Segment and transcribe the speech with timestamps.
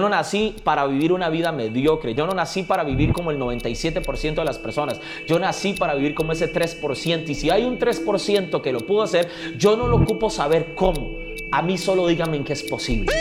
[0.00, 4.34] no nací para vivir una vida mediocre, yo no nací para vivir como el 97%
[4.36, 8.62] de las personas, yo nací para vivir como ese 3% y si hay un 3%
[8.62, 11.18] que lo pudo hacer, yo no lo ocupo saber cómo,
[11.50, 13.12] a mí solo díganme en qué es posible.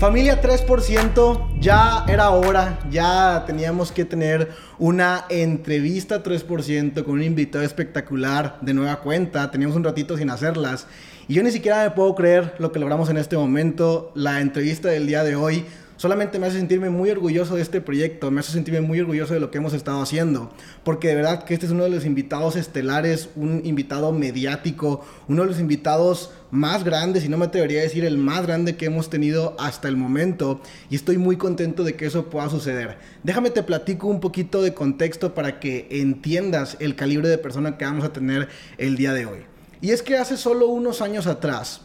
[0.00, 7.62] Familia 3%, ya era hora, ya teníamos que tener una entrevista 3% con un invitado
[7.62, 10.86] espectacular de nueva cuenta, teníamos un ratito sin hacerlas.
[11.28, 14.88] Y yo ni siquiera me puedo creer lo que logramos en este momento, la entrevista
[14.88, 15.66] del día de hoy
[16.00, 19.40] solamente me hace sentirme muy orgulloso de este proyecto, me hace sentirme muy orgulloso de
[19.40, 20.50] lo que hemos estado haciendo,
[20.82, 25.42] porque de verdad que este es uno de los invitados estelares, un invitado mediático, uno
[25.42, 28.86] de los invitados más grandes, y no me atrevería a decir el más grande que
[28.86, 32.96] hemos tenido hasta el momento, y estoy muy contento de que eso pueda suceder.
[33.22, 37.84] Déjame te platico un poquito de contexto para que entiendas el calibre de persona que
[37.84, 39.40] vamos a tener el día de hoy.
[39.82, 41.82] Y es que hace solo unos años atrás,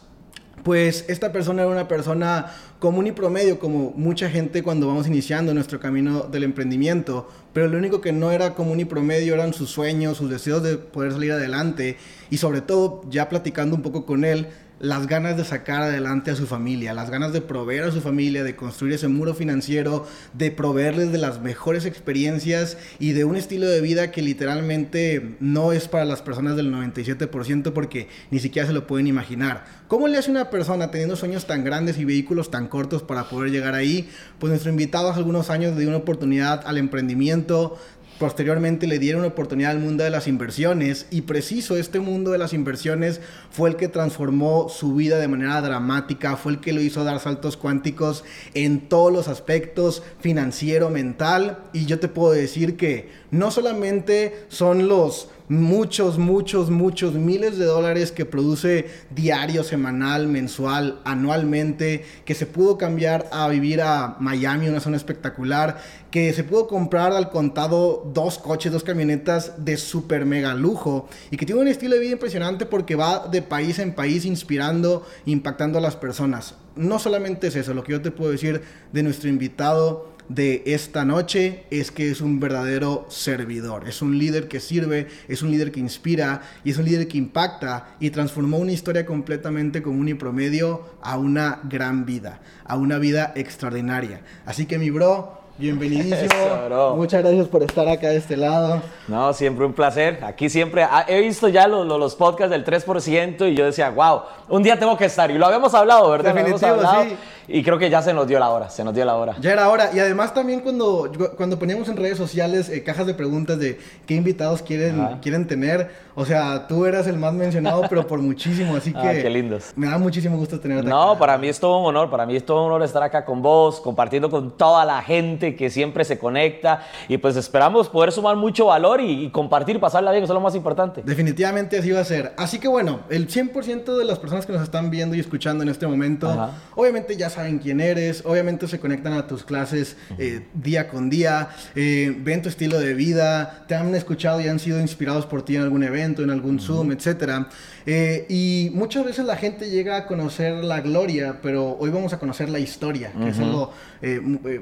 [0.66, 5.54] pues esta persona era una persona común y promedio, como mucha gente cuando vamos iniciando
[5.54, 9.70] nuestro camino del emprendimiento, pero lo único que no era común y promedio eran sus
[9.70, 11.98] sueños, sus deseos de poder salir adelante.
[12.30, 16.36] Y sobre todo, ya platicando un poco con él, las ganas de sacar adelante a
[16.36, 20.50] su familia, las ganas de proveer a su familia, de construir ese muro financiero, de
[20.50, 25.88] proveerles de las mejores experiencias y de un estilo de vida que literalmente no es
[25.88, 29.64] para las personas del 97% porque ni siquiera se lo pueden imaginar.
[29.88, 33.50] ¿Cómo le hace una persona teniendo sueños tan grandes y vehículos tan cortos para poder
[33.50, 34.08] llegar ahí?
[34.38, 37.78] Pues nuestro invitado hace algunos años dio una oportunidad al emprendimiento,
[38.18, 42.38] Posteriormente le dieron una oportunidad al mundo de las inversiones y preciso este mundo de
[42.38, 46.80] las inversiones fue el que transformó su vida de manera dramática, fue el que lo
[46.80, 51.58] hizo dar saltos cuánticos en todos los aspectos financiero, mental.
[51.74, 57.64] Y yo te puedo decir que no solamente son los muchos, muchos, muchos miles de
[57.64, 64.68] dólares que produce diario, semanal, mensual, anualmente, que se pudo cambiar a vivir a Miami,
[64.68, 65.80] una zona espectacular,
[66.10, 71.36] que se pudo comprar al contado dos coches, dos camionetas de super mega lujo y
[71.36, 75.78] que tiene un estilo de vida impresionante porque va de país en país inspirando, impactando
[75.78, 76.54] a las personas.
[76.74, 78.62] No solamente es eso, lo que yo te puedo decir
[78.92, 84.48] de nuestro invitado de esta noche es que es un verdadero servidor, es un líder
[84.48, 88.58] que sirve, es un líder que inspira y es un líder que impacta y transformó
[88.58, 94.22] una historia completamente común y promedio a una gran vida, a una vida extraordinaria.
[94.44, 96.94] Así que mi bro, Bienvenidísimo.
[96.96, 98.82] Muchas gracias por estar acá de este lado.
[99.08, 100.22] No, siempre un placer.
[100.22, 104.22] Aquí siempre ah, he visto ya los, los, podcasts del 3% y yo decía, wow,
[104.50, 105.30] un día tengo que estar.
[105.30, 106.34] Y lo habíamos hablado, ¿verdad?
[106.34, 107.16] Definitivo, sí.
[107.48, 109.36] Y creo que ya se nos dio la hora, se nos dio la hora.
[109.40, 109.90] Ya era hora.
[109.94, 114.14] Y además también cuando, cuando poníamos en redes sociales eh, cajas de preguntas de qué
[114.14, 118.92] invitados quieren, quieren tener, o sea, tú eras el más mencionado, pero por muchísimo, así
[118.96, 119.22] ah, que...
[119.22, 119.72] qué lindos.
[119.76, 122.44] Me da muchísimo gusto tenerte No, para mí es todo un honor, para mí es
[122.44, 126.18] todo un honor estar acá con vos, compartiendo con toda la gente que siempre se
[126.18, 130.40] conecta y pues esperamos poder sumar mucho valor y, compartir, pasarla bien, eso es lo
[130.40, 131.02] más importante.
[131.04, 132.32] Definitivamente así va a ser.
[132.38, 135.68] Así que bueno, el 100% de las personas que nos están viendo y escuchando en
[135.68, 140.88] este momento, obviamente ya saben quién eres, obviamente se conectan a tus clases eh, día
[140.88, 145.26] con día, eh, ven tu estilo de vida, te han escuchado y han sido inspirados
[145.26, 147.48] por ti en algún evento, en algún Zoom, etcétera.
[147.84, 152.18] Eh, y muchas veces la gente llega a conocer la gloria, pero hoy vamos a
[152.18, 153.72] conocer la historia, que es algo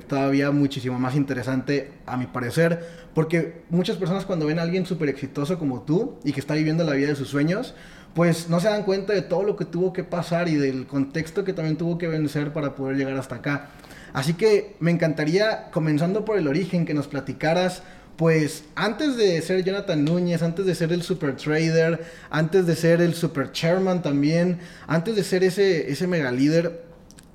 [0.09, 5.09] todavía muchísimo más interesante a mi parecer, porque muchas personas cuando ven a alguien súper
[5.09, 7.75] exitoso como tú y que está viviendo la vida de sus sueños,
[8.15, 11.45] pues no se dan cuenta de todo lo que tuvo que pasar y del contexto
[11.45, 13.71] que también tuvo que vencer para poder llegar hasta acá.
[14.13, 17.83] Así que me encantaría, comenzando por el origen, que nos platicaras,
[18.17, 23.01] pues antes de ser Jonathan Núñez, antes de ser el super trader, antes de ser
[23.01, 26.85] el super chairman también, antes de ser ese, ese mega líder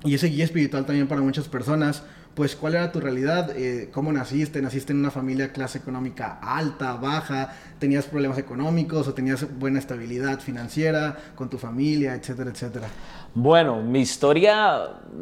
[0.04, 2.02] y ese guía espiritual también para muchas personas,
[2.34, 6.94] pues cuál era tu realidad, eh, cómo naciste, naciste en una familia clase económica alta,
[6.94, 12.88] baja, tenías problemas económicos o tenías buena estabilidad financiera con tu familia, etcétera, etcétera.
[13.34, 14.76] Bueno, mi historia,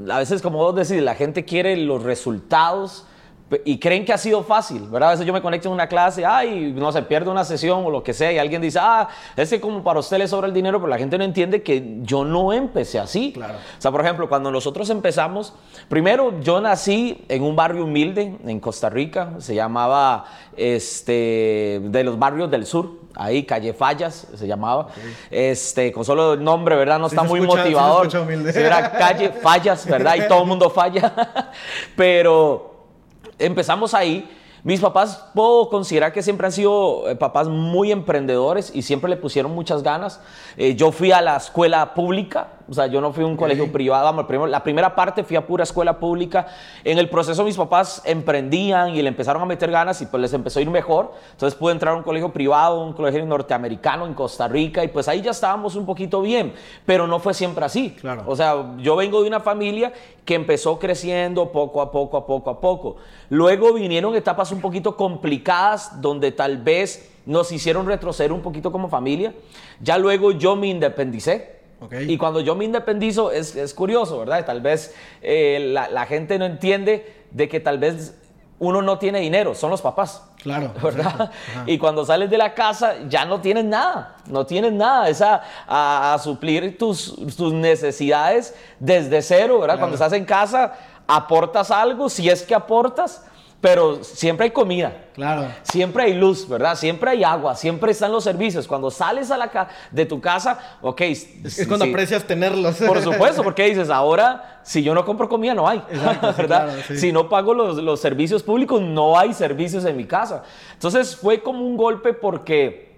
[0.09, 3.07] a veces como vos decís, la gente quiere los resultados
[3.65, 5.11] y creen que ha sido fácil, ¿verdad?
[5.11, 7.91] A veces yo me conecto en una clase, ay, no se pierde una sesión o
[7.91, 10.53] lo que sea, y alguien dice, ah, es que como para usted le sobra el
[10.53, 13.33] dinero, pero la gente no entiende que yo no empecé así.
[13.33, 13.55] Claro.
[13.55, 15.55] O sea, por ejemplo, cuando nosotros empezamos,
[15.89, 22.19] primero yo nací en un barrio humilde en Costa Rica, se llamaba, este, de los
[22.19, 24.89] barrios del sur, ahí, Calle Fallas se llamaba,
[25.31, 26.99] este, con solo el nombre, ¿verdad?
[26.99, 28.09] No está muy motivador.
[28.55, 30.17] era Calle Fallas, ¿verdad?
[30.17, 31.15] Y todo el mundo falla,
[31.97, 32.78] pero
[33.39, 34.29] empezamos ahí
[34.65, 39.17] Mis papás puedo considerar que siempre han sido eh, papás muy emprendedores y siempre le
[39.17, 40.21] pusieron muchas ganas.
[40.57, 43.71] Eh, yo fui a la escuela pública, o sea, yo no fui a un colegio
[43.73, 44.05] privado.
[44.05, 46.49] Vamos, la primera parte fui a pura escuela pública.
[46.85, 50.33] En el proceso mis papás emprendían y le empezaron a meter ganas y pues les
[50.33, 51.13] empezó a ir mejor.
[51.33, 55.09] Entonces pude entrar a un colegio privado, un colegio norteamericano en Costa Rica y pues
[55.09, 56.53] ahí ya estábamos un poquito bien,
[56.85, 57.91] pero no fue siempre así.
[58.01, 58.25] Claro.
[58.27, 59.93] O sea, yo vengo de una familia
[60.29, 62.97] que empezó creciendo poco a poco, a poco, a poco.
[63.31, 68.91] Luego vinieron etapas un poquito complicadas donde tal vez nos hicieron retroceder un poquito como
[68.91, 69.33] familia.
[69.81, 71.61] Ya luego yo me independicé.
[72.07, 74.45] Y cuando yo me independizo es, es curioso, ¿verdad?
[74.45, 78.15] Tal vez eh, la, la gente no entiende de que tal vez
[78.61, 80.23] uno no tiene dinero, son los papás.
[80.43, 80.73] Claro.
[80.83, 81.31] ¿verdad?
[81.67, 85.43] Y cuando sales de la casa ya no tienes nada, no tienes nada, es a,
[85.67, 89.79] a- a suplir tus, tus necesidades desde cero, ¿verdad?
[89.79, 90.73] Cuando estás en casa
[91.07, 93.25] aportas algo, si es que aportas,
[93.61, 95.07] pero siempre hay comida.
[95.15, 95.49] Claro.
[95.65, 96.77] Siempre hay luz, ¿verdad?
[96.77, 98.69] Siempre hay agua, siempre están los servicios.
[98.69, 101.01] Cuando sales a la de tu casa, ok.
[101.01, 102.77] Es cuando sí, aprecias tenerlos.
[102.87, 106.67] por supuesto, porque dices, ahora si yo no compro comida no hay, Exacto, ¿verdad?
[106.67, 106.99] claro, sí.
[106.99, 110.45] Si no pago los, los servicios públicos, no hay servicios en mi casa.
[110.75, 112.97] Entonces fue como un golpe porque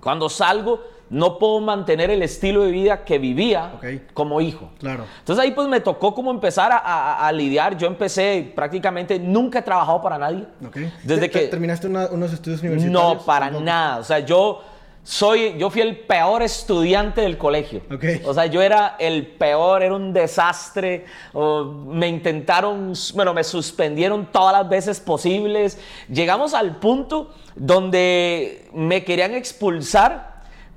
[0.00, 3.72] cuando salgo no puedo mantener el estilo de vida que vivía
[4.14, 4.70] como hijo.
[4.80, 5.04] Claro.
[5.20, 7.76] Entonces ahí pues me tocó como empezar a, a- a lidiar.
[7.78, 10.46] Yo empecé prácticamente, nunca he trabajado para nadie.
[11.04, 11.38] Desde ¿Te- que...
[11.40, 13.18] te- ¿Terminaste una- unos estudios universitarios?
[13.18, 13.98] No, para nada.
[13.98, 14.62] O sea, yo
[15.04, 17.82] soy, yo fui el peor estudiante del colegio.
[18.24, 21.04] O sea, yo era el peor, era un desastre.
[21.86, 25.78] me intentaron, bueno, me suspendieron todas las veces posibles.
[26.08, 30.35] Llegamos al punto donde me querían expulsar.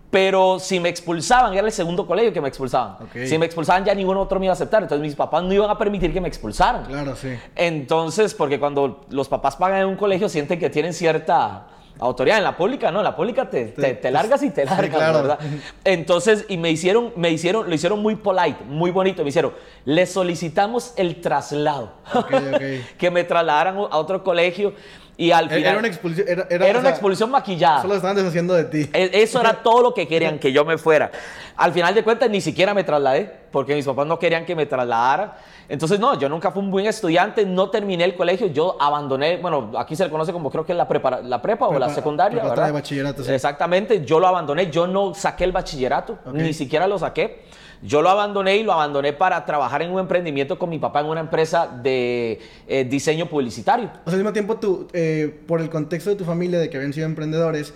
[0.10, 2.98] Pero si me expulsaban, era el segundo colegio que me expulsaban.
[3.26, 4.82] Si me expulsaban, ya ningún otro me iba a aceptar.
[4.82, 6.86] Entonces mis papás no iban a permitir que me expulsaran.
[6.86, 7.38] Claro, sí.
[7.56, 11.68] Entonces, porque cuando los papás pagan en un colegio sienten que tienen cierta
[12.00, 12.38] autoridad.
[12.38, 14.98] En la pública no, en la pública te, te, te largas y te sí, largas,
[14.98, 15.20] claro.
[15.20, 15.40] ¿verdad?
[15.84, 19.24] Entonces, y me hicieron, me hicieron, lo hicieron muy polite, muy bonito.
[19.24, 19.54] Me hicieron,
[19.86, 21.92] le solicitamos el traslado.
[22.14, 22.62] Ok, ok.
[22.98, 24.74] que me trasladaran a otro colegio
[25.22, 25.66] y al final...
[25.66, 26.26] Era una expulsión.
[26.30, 27.82] Era, era o una sea, expulsión maquillada.
[27.82, 28.90] Solo estaban deshaciendo de ti.
[28.94, 31.12] E- Eso era todo lo que querían, que yo me fuera.
[31.58, 34.66] Al final de cuentas, ni siquiera me trasladé, porque mis papás no querían que me
[34.66, 35.38] trasladara.
[35.68, 39.74] Entonces, no, yo nunca fui un buen estudiante, no terminé el colegio, yo abandoné, bueno,
[39.78, 42.68] aquí se le conoce como creo que la, prepara- la prepa o la secundaria, ¿verdad?
[42.68, 43.32] de bachillerato, sí.
[43.34, 46.34] Exactamente, yo lo abandoné, yo no saqué el bachillerato, Ok.
[46.34, 47.44] ni siquiera lo saqué.
[47.82, 51.08] Yo lo abandoné y lo abandoné para trabajar en un emprendimiento con mi papá en
[51.08, 53.90] una empresa de eh, diseño publicitario.
[54.06, 56.78] O sea, al mismo tiempo, tú, eh, por el contexto de tu familia, de que
[56.78, 57.74] habían sido emprendedores,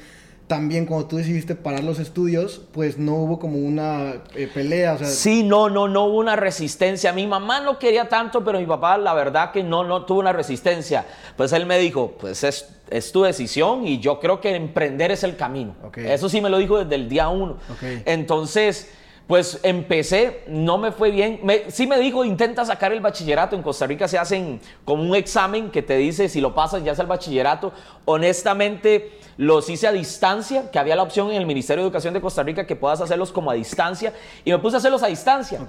[0.47, 4.93] también cuando tú decidiste parar los estudios, pues no hubo como una eh, pelea.
[4.93, 7.13] O sea, Sí, no, no, no hubo una resistencia.
[7.13, 10.33] Mi mamá no quería tanto, pero mi papá, la verdad que no, no tuvo una
[10.33, 11.05] resistencia.
[11.37, 15.23] Pues él me dijo, pues es, es tu decisión y yo creo que emprender es
[15.23, 15.75] el camino.
[15.95, 17.57] Eso sí me lo dijo desde el día uno.
[18.05, 18.91] Entonces,
[19.27, 21.39] pues empecé, no me fue bien.
[21.43, 23.55] Me- sí me dijo, intenta sacar el bachillerato.
[23.55, 26.91] En Costa Rica se hacen como un examen que te dice si lo pasas ya
[26.91, 27.71] es el bachillerato.
[28.05, 32.21] Honestamente, los hice a distancia, que había la opción en el Ministerio de Educación de
[32.21, 34.13] Costa Rica que puedas hacerlos como a distancia.
[34.43, 35.59] Y me puse a hacerlos a distancia.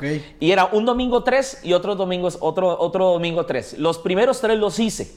[0.41, 3.79] Y era un domingo tres y otro domingo, otro, otro domingo tres.
[3.79, 5.13] Los primeros tres los hice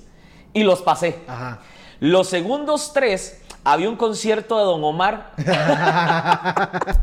[0.54, 1.16] y los pasé.
[1.28, 1.62] Ajá.
[2.00, 5.32] Los segundos tres, había un concierto de Don Omar.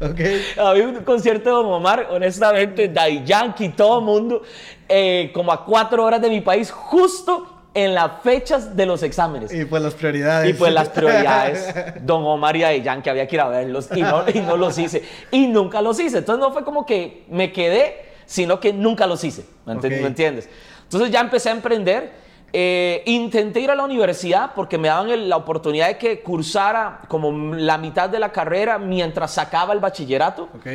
[0.00, 0.20] Ok.
[0.58, 4.42] Había un concierto de Don Omar, honestamente, Daddy Yankee, todo el mundo,
[4.88, 9.52] eh, como a cuatro horas de mi país, justo en las fechas de los exámenes.
[9.52, 10.50] Y pues las prioridades.
[10.50, 14.02] Y pues las prioridades, Don Omar y Daddy Yankee, había que ir a verlos y
[14.02, 15.02] no, y no los hice.
[15.30, 16.18] Y nunca los hice.
[16.18, 19.44] Entonces no fue como que me quedé, sino que nunca los hice.
[19.66, 20.00] ¿Me, enti- Ok.
[20.02, 20.48] me entiendes?
[20.84, 22.23] Entonces ya empecé a emprender.
[22.56, 27.00] Eh, intenté ir a la universidad porque me daban el- la oportunidad de que cursara
[27.08, 30.44] como la mitad de la carrera mientras sacaba el bachillerato.
[30.54, 30.66] Ok.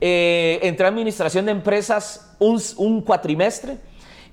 [0.00, 3.76] Eh, entré a administración de empresas un, un cuatrimestre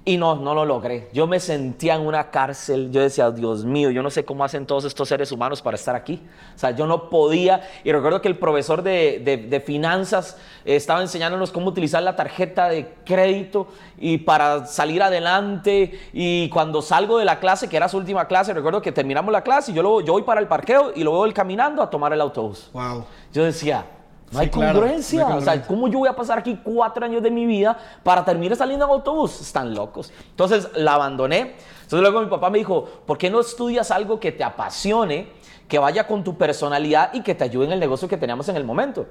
[0.08, 1.10] y no, no lo logré.
[1.12, 2.92] Yo me sentía en una cárcel.
[2.92, 5.96] Yo decía, Dios mío, yo no sé cómo hacen todos estos seres humanos para estar
[5.98, 6.22] aquí.
[6.56, 7.62] O sea, yo no podía.
[7.84, 12.16] Y recuerdo que el profesor de, de- de finanzas eh, estaba enseñándonos cómo utilizar la
[12.16, 13.68] tarjeta de crédito
[14.00, 16.00] y para salir adelante.
[16.14, 19.42] Y cuando salgo de la clase, que era su última clase, recuerdo que terminamos la
[19.44, 21.90] clase y yo, lo- yo voy para el parqueo y lo veo él caminando a
[21.90, 22.70] tomar el autobús.
[22.72, 23.04] Wow.
[23.34, 23.86] Yo decía,
[24.32, 25.22] no Sí, hay claro, congruencia.
[25.22, 25.62] no hay O sea.
[25.68, 28.92] ¿cómo yo voy a pasar aquí cuatro años de mi vida para terminar saliendo en
[28.92, 29.40] autobús?
[29.42, 30.12] Están locos.
[30.32, 31.56] Entonces la abandoné.
[31.84, 35.28] Entonces luego mi papá me dijo, ¿por qué no estudias algo que te apasione,
[35.68, 38.58] que vaya con tu personalidad y que te ayude en el negocio que teníamos en
[38.58, 39.06] el momento?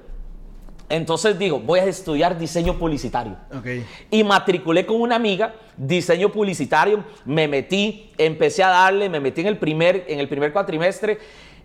[0.89, 3.35] Entonces digo, voy a estudiar diseño publicitario.
[3.53, 3.65] Ok.
[4.09, 9.47] Y matriculé con una amiga, diseño publicitario, me metí, empecé a darle, me metí en
[9.47, 11.17] el primer, en el primer cuatrimestre,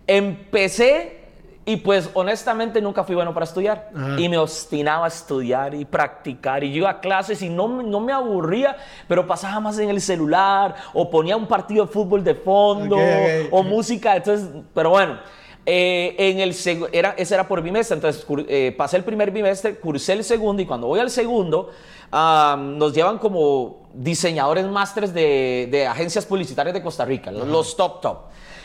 [0.07, 1.22] empecé
[1.65, 3.89] y pues honestamente nunca fui bueno para estudiar.
[3.95, 4.19] Ajá.
[4.19, 6.63] Y me obstinaba a estudiar y practicar.
[6.63, 8.75] Y yo iba a clases y no, me- no me aburría,
[9.07, 12.97] pero pasaba más en el celular o ponía un partido de fútbol de fondo
[13.51, 14.15] o música.
[14.15, 15.19] Entonces, pero bueno.
[15.65, 16.53] eh, en el
[16.91, 20.65] era, ese era por bimestre, entonces eh, pasé el primer bimestre, cursé el segundo y
[20.65, 21.69] cuando voy al segundo
[22.11, 28.17] nos llevan como diseñadores másteres de, de agencias publicitarias de Costa Rica, los top top.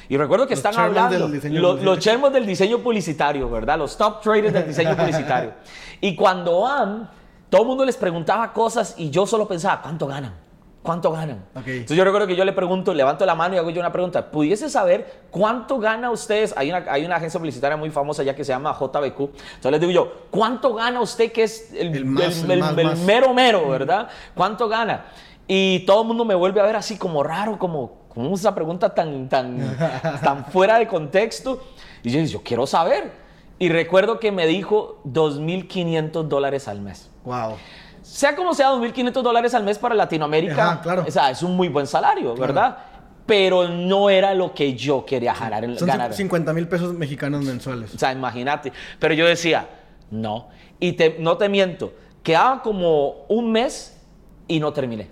[0.08, 1.94] Y recuerdo que Los están hablando, del diseño lo- publicitario.
[1.94, 3.78] los chairman del diseño publicitario, ¿verdad?
[3.78, 5.52] Los top traders del diseño publicitario.
[6.00, 7.10] Y cuando van,
[7.50, 10.34] todo el mundo les preguntaba cosas y yo solo pensaba, ¿cuánto ganan?
[10.82, 11.44] ¿Cuánto ganan?
[11.54, 11.66] Ok.
[11.66, 14.30] Entonces yo recuerdo que yo le pregunto, levanto la mano y hago yo una pregunta.
[14.30, 16.54] ¿Pudiese saber cuánto gana ustedes?
[16.56, 19.20] Hay una, hay una agencia publicitaria muy famosa ya que se llama JBQ.
[19.20, 22.74] Entonces les digo yo, ¿cuánto gana usted que es el, El más, el- el más,
[22.74, 22.98] más?
[23.00, 24.08] mero mero, ¿verdad?
[24.34, 25.04] ¿Cuánto gana?
[25.46, 28.94] Y todo el mundo me vuelve a ver así como raro, como, como esa pregunta
[28.94, 29.76] tan, tan,
[30.22, 31.62] tan fuera de contexto.
[32.02, 33.10] Y yo, yo quiero saber.
[33.58, 37.10] Y recuerdo que me dijo 2.500 dólares al mes.
[37.24, 37.56] Wow.
[38.02, 41.04] Sea como sea, 2.500 dólares al mes para Latinoamérica, Ajá, claro.
[41.06, 42.78] o sea, es un muy buen salario, ¿verdad?
[43.26, 45.64] Pero no era lo que yo quería ganar.
[45.64, 46.14] en- Son ganar.
[46.14, 47.94] 50 mil pesos mexicanos mensuales.
[47.94, 48.72] O sea, imagínate.
[48.98, 49.68] Pero yo decía,
[50.10, 50.48] no.
[50.80, 54.00] Y te- no te miento, quedaba como un mes
[54.46, 55.10] y no terminé.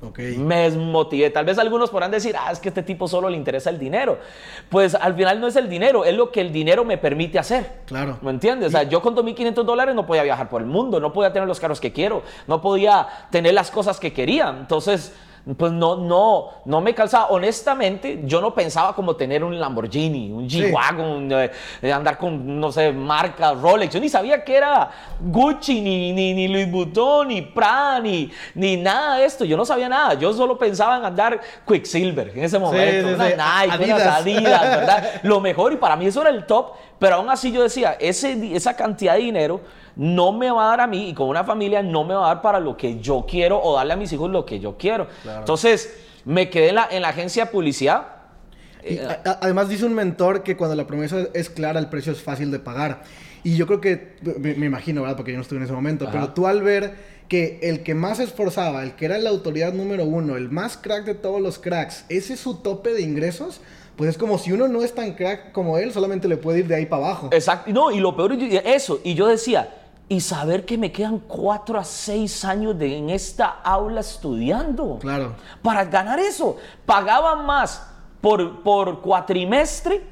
[0.00, 0.18] Ok.
[0.38, 1.30] Me desmotivé.
[1.30, 3.78] Tal vez algunos podrán decir, ah, es que a este tipo solo le interesa el
[3.78, 4.18] dinero.
[4.68, 7.80] Pues al final no es el dinero, es lo que el dinero me permite hacer.
[7.86, 8.18] Claro.
[8.22, 8.68] ¿Me entiendes?
[8.68, 11.48] O sea, yo con 2.500 dólares no podía viajar por el mundo, no podía tener
[11.48, 14.48] los carros que quiero, no podía tener las cosas que quería.
[14.48, 15.12] Entonces,
[15.56, 17.26] pues no, no, no me calzaba.
[17.28, 20.48] Honestamente, yo no pensaba como tener un Lamborghini, un.
[20.48, 21.50] G-Wagon, eh,
[21.82, 23.94] eh, andar con, no sé, marcas Rolex.
[23.94, 24.90] Yo ni sabía que era
[25.20, 29.44] Gucci, ni, ni, ni Louis Vuitton, ni Prada, ni, ni nada de esto.
[29.44, 30.14] Yo no sabía nada.
[30.14, 33.08] Yo solo pensaba en andar Quicksilver en ese momento.
[33.08, 33.34] sí, sí.
[33.36, 34.02] Nike, Adidas.
[34.02, 35.10] unas Adidas, ¿verdad?
[35.22, 38.54] Lo mejor, y para mí eso era el top, pero aún así yo decía, ese,
[38.56, 39.60] esa cantidad de dinero
[39.96, 42.34] no me va a dar a mí y con una familia no me va a
[42.34, 45.08] dar para lo que yo quiero o darle a mis hijos lo que yo quiero.
[45.38, 45.92] Entonces,
[46.24, 48.06] me quedé en la, en la agencia de publicidad.
[48.84, 52.12] Y Eh, a- además dice un mentor que cuando la promesa es clara, el precio
[52.12, 53.02] es fácil de pagar.
[53.44, 55.16] Y yo creo que, me, me imagino, ¿verdad?
[55.16, 56.12] Porque yo no estuve en ese momento, Ajá.
[56.12, 59.72] pero tú al ver que el que más se esforzaba, el que era la autoridad
[59.72, 63.60] número uno, el más crack de todos los cracks, ese es su tope de ingresos,
[63.98, 66.68] pues es como si uno no es tan crack como él, solamente le puede ir
[66.68, 67.30] de ahí para abajo.
[67.32, 67.72] Exacto.
[67.72, 69.00] No, y lo peor es eso.
[69.02, 69.74] Y yo decía,
[70.08, 75.00] y saber que me quedan cuatro a seis años de, en esta aula estudiando.
[75.00, 75.34] Claro.
[75.62, 77.86] Para ganar eso, pagaba más
[78.20, 80.04] por, por cuatrimestre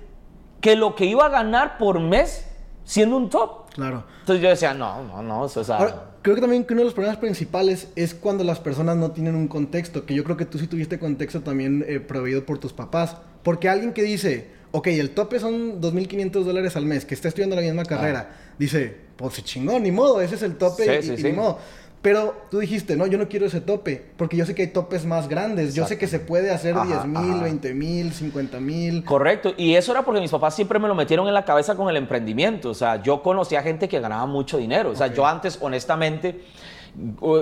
[0.61, 2.45] que lo que iba a ganar por mes
[2.85, 3.71] siendo un top.
[3.71, 4.02] Claro.
[4.21, 6.87] Entonces yo decía, no, no, no, eso es Ahora, creo que también que uno de
[6.87, 10.45] los problemas principales es cuando las personas no tienen un contexto, que yo creo que
[10.45, 13.16] tú sí tuviste contexto también eh, proveído por tus papás.
[13.47, 17.55] Porque alguien que dice, ok, el tope son 2.500 dólares al mes, que está estudiando
[17.55, 21.03] la misma carrera, dice, pues se chingó, ni modo, ese es el tope Sí, y,
[21.03, 21.23] sí, y sí.
[21.23, 21.59] ni modo.
[22.03, 25.07] Pero tú dijiste, no, yo no quiero ese tope, porque yo sé que hay topes
[25.07, 27.43] más grandes, yo sé que se puede hacer Ajá, 10 mil, ajá.
[27.45, 29.05] 20 mil, 50 mil.
[29.05, 31.88] Correcto, y eso era porque mis papás siempre me lo metieron en la cabeza con
[31.88, 32.71] el emprendimiento.
[32.71, 34.91] O sea, yo conocía gente que ganaba mucho dinero.
[34.91, 36.41] O sea, yo antes, honestamente,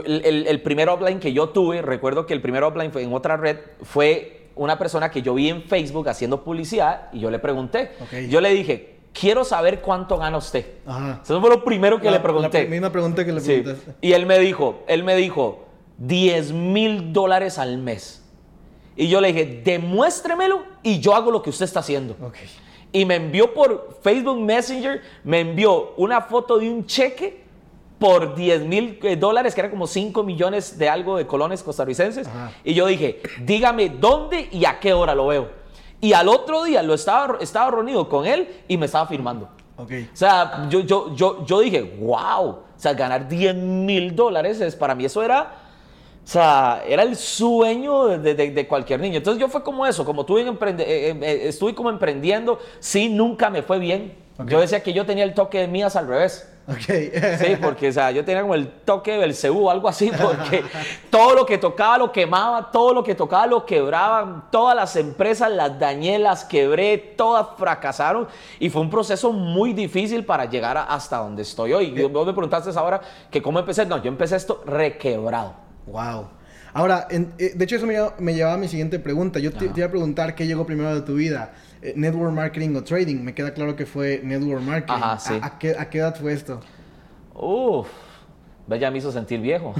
[0.05, 3.13] el, el- el primer offline que yo tuve, recuerdo que el primer offline fue en
[3.15, 7.39] otra red, fue una persona que yo vi en Facebook haciendo publicidad y yo le
[7.39, 7.93] pregunté.
[8.29, 10.67] Yo le dije, quiero saber cuánto gana usted.
[10.87, 11.21] Ajá.
[11.23, 12.65] Eso fue lo primero que La- le pregunté.
[12.65, 13.61] La misma pregunta que le Sí.
[13.61, 13.93] preguntaste.
[14.01, 15.65] Y él me dijo, él me dijo,
[15.99, 18.23] 10 mil dólares al mes.
[18.97, 22.17] Y yo le dije, demuéstremelo y yo hago lo que usted está haciendo.
[22.93, 27.44] Y me envió por Facebook Messenger, me envió una foto de un cheque
[28.05, 32.27] por 10 mil eh, dólares, que eran como 5 millones de algo de colones costarricenses.
[32.29, 32.51] Ajá.
[32.63, 35.49] Y yo dije, dígame dónde y a qué hora lo veo.
[36.03, 39.49] Y al otro día lo estaba, estaba reunido con él y me estaba firmando.
[39.79, 39.91] Ok.
[40.13, 44.77] O sea, yo, yo, yo, yo dije, wow, o sea, ganar 10 mil dólares, es,
[44.77, 45.55] para mí eso era,
[46.23, 49.17] o sea, era el sueño de, de- de cualquier niño.
[49.17, 52.59] Entonces yo fue como eso, como tuve en emprende- eh, eh, eh, estuve como emprendiendo,
[52.81, 54.23] sí, nunca me fue bien.
[54.47, 56.49] Yo decía que yo tenía el toque de mías al revés.
[56.67, 56.79] Ok.
[57.39, 60.65] Sí, porque o sea, yo tenía como el toque de Belcebú o algo así, porque
[61.11, 65.51] todo lo que tocaba lo quemaba, todo lo que tocaba lo quebraba, todas las empresas
[65.53, 68.27] las dañé, las quebré, todas fracasaron
[68.59, 71.93] y fue un proceso muy difícil para llegar a- hasta donde estoy hoy.
[71.97, 73.01] Y Vos me preguntaste ahora
[73.31, 75.55] que cómo empecé, no, yo empecé esto requebrado.
[75.87, 76.29] Wow.
[76.73, 79.39] Ahora, en- eh, de hecho eso me, lleva- me llevaba a mi siguiente pregunta.
[79.39, 82.75] Yo te, te iba a preguntar qué llegó primero de tu vida, eh, network marketing
[82.77, 83.17] o trading.
[83.17, 84.95] Me queda claro que fue network marketing.
[84.95, 85.35] Ajá, sí.
[85.41, 86.61] ¿A, a qué, a qué edad fue esto?
[87.35, 87.89] Uf,
[88.69, 89.75] ya me hizo sentir viejo.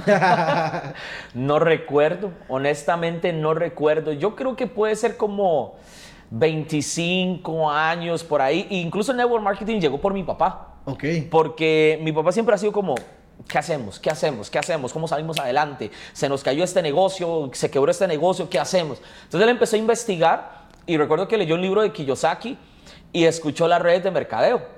[1.33, 4.13] no recuerdo, honestamente no recuerdo.
[4.13, 5.75] Yo creo que puede ser como
[6.31, 8.67] 25 años por ahí.
[8.69, 10.75] Incluso el network marketing llegó por mi papá.
[10.85, 11.03] Ok.
[11.31, 12.95] Porque mi papá siempre ha sido como,
[13.47, 13.99] ¿qué hacemos?
[13.99, 14.49] ¿Qué hacemos?
[14.49, 14.93] ¿Qué hacemos?
[14.93, 15.91] ¿Cómo salimos adelante?
[16.13, 19.01] Se nos cayó este negocio, se quebró este negocio, ¿qué hacemos?
[19.23, 22.57] Entonces él empezó a investigar y recuerdo que leyó un libro de Kiyosaki
[23.11, 24.75] y escuchó las redes de mercadeo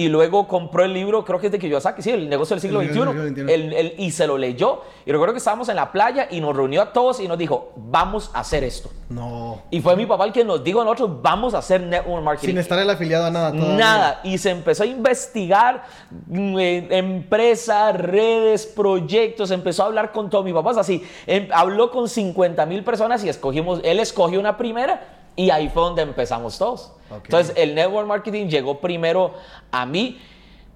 [0.00, 2.80] y luego compró el libro, creo que es de Kiyosaki, sí, el negocio del siglo
[2.80, 4.80] XXI, y se lo leyó.
[5.04, 7.74] Y recuerdo que estábamos en la playa y nos reunió a todos y nos dijo,
[7.76, 8.88] vamos a hacer esto.
[9.10, 9.60] No.
[9.70, 12.48] Y fue mi papá el que nos dijo a nosotros, vamos a hacer network marketing.
[12.48, 13.50] Sin estar el afiliado a nada.
[13.52, 14.20] Nada.
[14.24, 15.84] Y se empezó a investigar
[16.28, 20.42] mm, eh, empresas, redes, proyectos, empezó a hablar con todo.
[20.44, 24.56] Mi papá es así, em, habló con 50 mil personas y escogimos, él escogió una
[24.56, 26.92] primera y ahí fue donde empezamos todos.
[27.10, 29.34] Entonces, el network marketing llegó primero
[29.70, 30.20] a mí.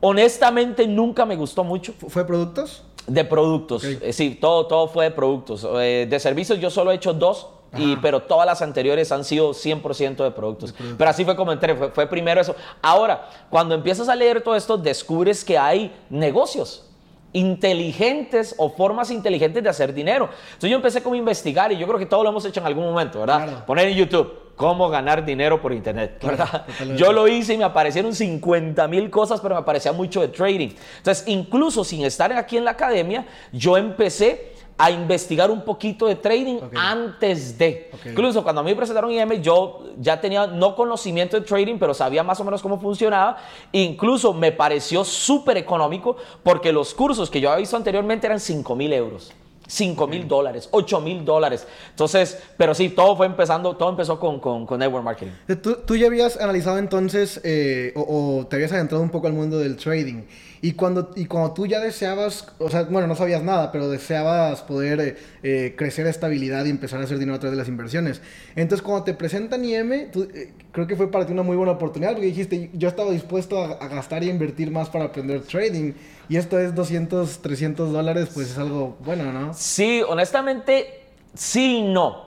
[0.00, 1.94] Honestamente, nunca me gustó mucho.
[2.08, 2.82] ¿Fue productos?
[3.06, 3.84] De productos.
[3.84, 5.66] Eh, sí, todo, todo fue de productos.
[5.76, 7.49] Eh, de servicios yo solo he hecho dos.
[7.76, 10.73] Y, pero todas las anteriores han sido 100% de productos.
[10.96, 12.54] Pero así fue como entré, fue, fue primero eso.
[12.80, 16.88] Ahora, cuando empiezas a leer todo esto, descubres que hay negocios
[17.32, 20.28] inteligentes o formas inteligentes de hacer dinero.
[20.46, 22.66] Entonces yo empecé como a investigar y yo creo que todo lo hemos hecho en
[22.66, 23.64] algún momento, ¿verdad?
[23.66, 26.66] Poner en YouTube cómo ganar dinero por internet, ¿verdad?
[26.96, 30.70] yo lo hice y me aparecieron 50 mil cosas, pero me aparecía mucho de trading.
[30.99, 36.16] Entonces, incluso sin estar aquí en la academia, yo empecé a investigar un poquito de
[36.16, 37.90] trading antes de.
[38.04, 41.94] Incluso cuando a mí me presentaron IM, yo ya tenía no conocimiento de trading, pero
[41.94, 43.37] sabía más o menos cómo funcionaba.
[43.70, 48.75] Incluso me pareció súper económico porque los cursos que yo había visto anteriormente eran 5
[48.75, 49.32] mil euros.
[49.66, 51.66] 5 mil dólares, 8 mil dólares.
[51.90, 55.33] Entonces, pero sí, todo fue empezando, todo empezó con, con, con network marketing.
[55.62, 59.33] ¿Tú, ¿Tú, ya habías analizado entonces eh, o, o, te habías adentrado un poco al
[59.33, 60.23] mundo del trading?
[60.64, 64.62] Y cuando, y cuando tú ya deseabas, o sea, bueno, no sabías nada, pero deseabas
[64.62, 68.23] poder eh, eh, crecer estabilidad y empezar a hacer dinero a través de las inversiones.
[68.56, 71.73] Entonces, cuando te presentan IM, tú, eh, creo que fue para ti una muy buena
[71.73, 75.92] oportunidad porque dijiste, yo estaba dispuesto a, a, gastar y invertir más para aprender trading.
[76.30, 79.52] Y esto es 200, 300 dólares, pues es algo bueno, ¿no?
[79.52, 81.02] Sí, honestamente,
[81.34, 82.25] sí y no.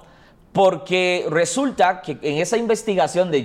[0.58, 3.44] Porque resulta que en esa investigación de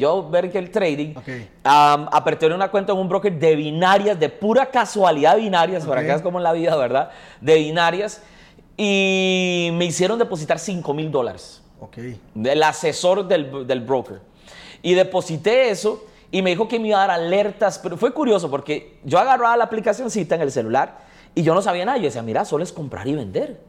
[0.51, 1.51] que el trading, okay.
[1.63, 5.91] um, aperté una cuenta en un broker de binarias, de pura casualidad binarias, okay.
[5.91, 7.11] para que es como en la vida, ¿verdad?
[7.39, 8.23] De binarias.
[8.79, 11.61] Y me hicieron depositar 5 mil dólares.
[11.81, 11.99] Ok.
[12.35, 14.23] Del asesor del, del broker.
[14.81, 17.79] Y deposité eso y me dijo que me iba a dar alertas.
[17.79, 21.01] Pero fue curioso porque yo agarraba la aplicacióncita en el celular
[21.35, 21.99] y yo no sabía nada.
[21.99, 23.61] Yo decía, mira, solo es comprar y vender.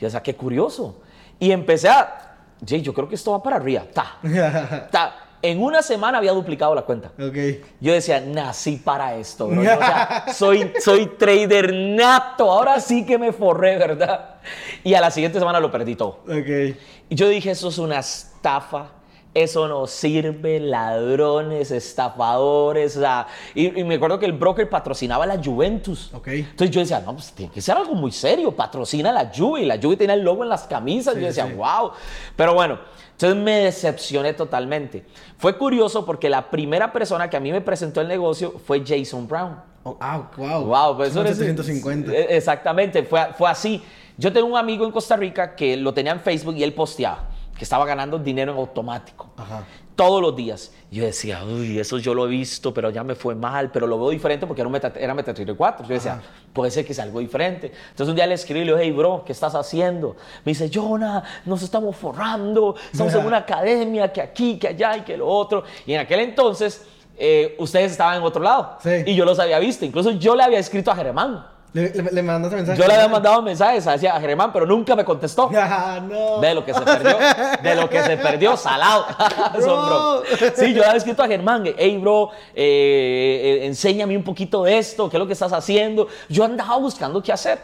[0.00, 1.00] Yo decía, qué curioso.
[1.38, 2.27] Y empecé a
[2.66, 3.84] Jay, yo creo que esto va para arriba.
[3.92, 4.18] Ta,
[4.90, 5.24] ta.
[5.40, 7.12] En una semana había duplicado la cuenta.
[7.14, 7.62] Okay.
[7.80, 9.62] Yo decía, nací para esto, bro.
[9.62, 12.50] Yo, o sea, soy, soy trader nato.
[12.50, 14.40] Ahora sí que me forré, ¿verdad?
[14.82, 16.22] Y a la siguiente semana lo perdí todo.
[16.24, 16.76] Okay.
[17.08, 18.88] Y yo dije, eso es una estafa.
[19.34, 22.96] Eso no sirve, ladrones, estafadores.
[22.96, 26.10] O sea, y, y, me acuerdo que el broker patrocinaba la Juventus.
[26.14, 26.40] Okay.
[26.40, 28.50] Entonces yo decía, no, pues tiene que ser algo muy serio.
[28.52, 29.62] Patrocina la Juve.
[29.62, 31.14] Y la Juve tenía el logo en las camisas.
[31.14, 31.52] Sí, yo decía, sí.
[31.52, 31.92] wow.
[32.36, 32.78] Pero bueno,
[33.12, 35.04] entonces me decepcioné totalmente.
[35.36, 39.28] Fue curioso porque la primera persona que a mí me presentó el negocio fue Jason
[39.28, 39.56] Brown.
[39.84, 40.64] Oh, ah, wow.
[40.64, 42.12] Wow, pues eso 750.
[42.12, 43.82] Es, exactamente, fue, fue así.
[44.16, 47.28] Yo tengo un amigo en Costa Rica que lo tenía en Facebook y él posteaba
[47.58, 49.28] que estaba ganando dinero en automático.
[49.36, 49.64] Ajá.
[49.96, 50.72] Todos los días.
[50.92, 53.98] Yo decía, uy, eso yo lo he visto, pero ya me fue mal, pero lo
[53.98, 55.86] veo diferente porque era, un meta, era Meta 4.
[55.86, 56.22] Yo decía, Ajá.
[56.52, 57.72] puede ser que sea algo diferente.
[57.90, 60.14] Entonces un día le escribí y le dije, hey, bro, ¿qué estás haciendo?
[60.44, 65.00] Me dice, Jonah, nos estamos forrando, estamos en una academia, que aquí, que allá y
[65.00, 65.64] que lo otro.
[65.84, 68.78] Y en aquel entonces, eh, ustedes estaban en otro lado.
[68.80, 69.02] Sí.
[69.04, 69.84] Y yo los había visto.
[69.84, 71.57] Incluso yo le había escrito a Germán.
[71.72, 72.80] ¿Le, le, le mandaste mensajes?
[72.80, 75.50] Yo le había mandado mensajes hacia a Germán, pero nunca me contestó.
[75.58, 76.40] Ah, no.
[76.40, 77.18] De lo que se perdió.
[77.62, 79.06] De lo que se perdió, salado.
[79.60, 80.22] Bro.
[80.54, 84.78] Sí, yo le había escrito a Germán, hey, bro, eh, eh, enséñame un poquito de
[84.78, 86.08] esto, qué es lo que estás haciendo.
[86.28, 87.58] Yo andaba buscando qué hacer.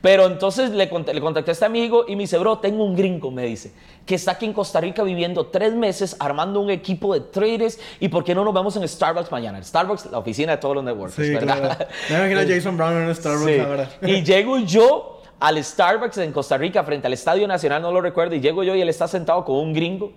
[0.00, 3.30] Pero entonces le, le contacté a este amigo y me dice, bro, tengo un gringo,
[3.30, 3.72] me dice,
[4.10, 8.08] que está aquí en Costa Rica viviendo tres meses, armando un equipo de traders y
[8.08, 9.62] por qué no nos vemos en Starbucks mañana.
[9.62, 11.76] Starbucks, la oficina de todos los networks, sí, ¿verdad?
[11.76, 11.86] Claro.
[12.10, 13.60] Me imagino a Jason Brown en Starbucks Sí.
[13.60, 13.88] ahora.
[14.02, 18.34] Y llego yo al Starbucks en Costa Rica frente al Estadio Nacional, no lo recuerdo,
[18.34, 20.10] y llego yo y él está sentado con un gringo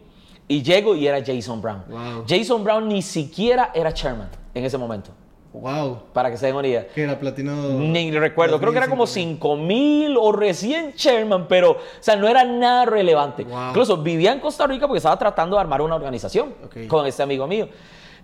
[0.48, 1.84] y llego y era Jason Brown.
[1.88, 2.26] Wow.
[2.28, 5.12] Jason Brown ni siquiera era chairman en ese momento.
[5.54, 6.00] Wow.
[6.14, 6.88] Para que se den una idea.
[6.88, 7.54] Que era platino.
[7.54, 12.28] Ni recuerdo, creo que era como 5 mil o recién chairman, pero, o sea, no
[12.28, 13.44] era nada relevante.
[13.44, 13.70] Wow.
[13.70, 16.88] Incluso vivía en Costa Rica porque estaba tratando de armar una organización Ok.
[16.88, 17.70] con este amigo mío.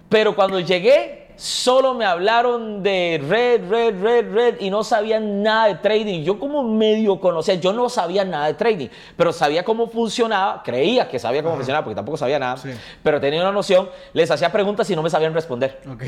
[0.10, 5.68] Pero cuando llegué, solo me hablaron de red, red, red, red y no sabían nada
[5.68, 6.24] de trading.
[6.24, 11.08] Yo como medio conocía, yo no sabía nada de trading, pero sabía cómo funcionaba, creía
[11.08, 12.72] que sabía cómo funcionaba porque tampoco sabía nada, Sí.
[13.04, 15.80] pero tenía una noción, les hacía preguntas y no me sabían responder.
[15.88, 16.04] Ok.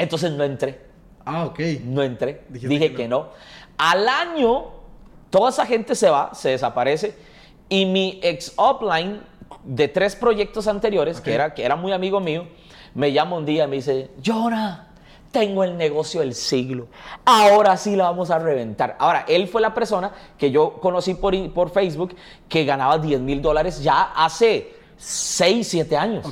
[0.00, 0.80] Entonces no entré,
[1.24, 1.60] Ah, ok.
[1.84, 3.28] no entré, Dijiste dije que que no.
[3.76, 4.64] Al año,
[5.30, 7.14] toda esa gente se va, se desaparece
[7.68, 9.20] y mi ex upline
[9.64, 12.46] de tres proyectos anteriores, que, era, que era muy amigo mío,
[12.94, 14.88] me llama un día y me dice, Jonah,
[15.30, 16.88] tengo el negocio del siglo,
[17.24, 18.96] ahora sí la vamos a reventar.
[18.98, 22.16] Ahora, él fue la persona que yo conocí por, por Facebook
[22.48, 26.26] que ganaba 10 mil dólares ya hace 6, 7 años.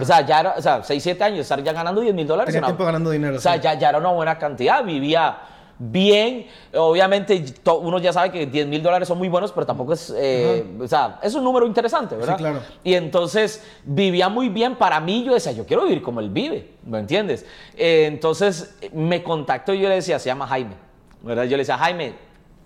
[0.00, 2.52] O sea, ya era, o sea, 6, 7 años, estar ya ganando 10 mil dólares.
[2.52, 3.60] Tenía tiempo ganando dinero, O sea, sí.
[3.62, 5.38] ya, ya era una buena cantidad, vivía
[5.78, 6.48] bien.
[6.74, 10.12] Obviamente, to- uno ya sabe que 10 mil dólares son muy buenos, pero tampoco es,
[10.16, 12.36] eh, o sea, es un número interesante, ¿verdad?
[12.36, 12.60] claro.
[12.82, 14.74] Y entonces vivía muy bien.
[14.74, 17.46] Para mí, yo decía, yo quiero vivir como él vive, ¿me entiendes?
[17.76, 20.74] Eh, entonces me contactó y yo le decía, se llama Jaime,
[21.22, 21.44] ¿verdad?
[21.44, 22.14] Yo le decía, Jaime,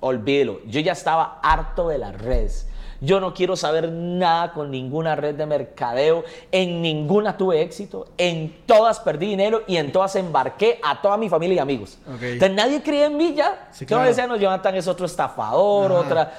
[0.01, 0.61] olvídelo.
[0.67, 2.67] Yo ya estaba harto de las redes.
[3.05, 6.23] Yo no quiero saber nada con ninguna red de mercadeo.
[6.53, 8.07] En ninguna tuve éxito.
[8.17, 11.99] En todas perdí dinero y en todas embarqué a toda mi familia y amigos.
[12.07, 12.23] Ok.
[12.23, 13.69] Entonces nadie creía en mí ya.
[13.73, 14.05] Sí, claro.
[14.05, 16.01] decía, no, Jonathan es otro estafador, Ajá.
[16.01, 16.33] otra.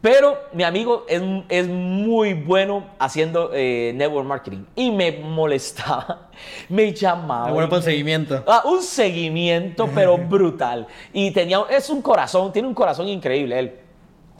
[0.00, 6.30] Pero mi amigo es, es muy bueno haciendo eh, network marketing y me molestaba,
[6.68, 7.46] me llamaba.
[7.50, 8.42] Ah, bueno el me- seguimiento.
[8.48, 10.88] Ah, un seguimiento, pero brutal.
[11.12, 13.78] Y tenía, es un corazón, tiene un corazón increíble él.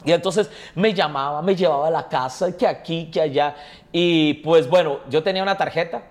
[0.05, 3.55] Y entonces me llamaba, me llevaba a la casa, que aquí, que allá.
[3.91, 6.03] Y pues bueno, yo tenía una tarjeta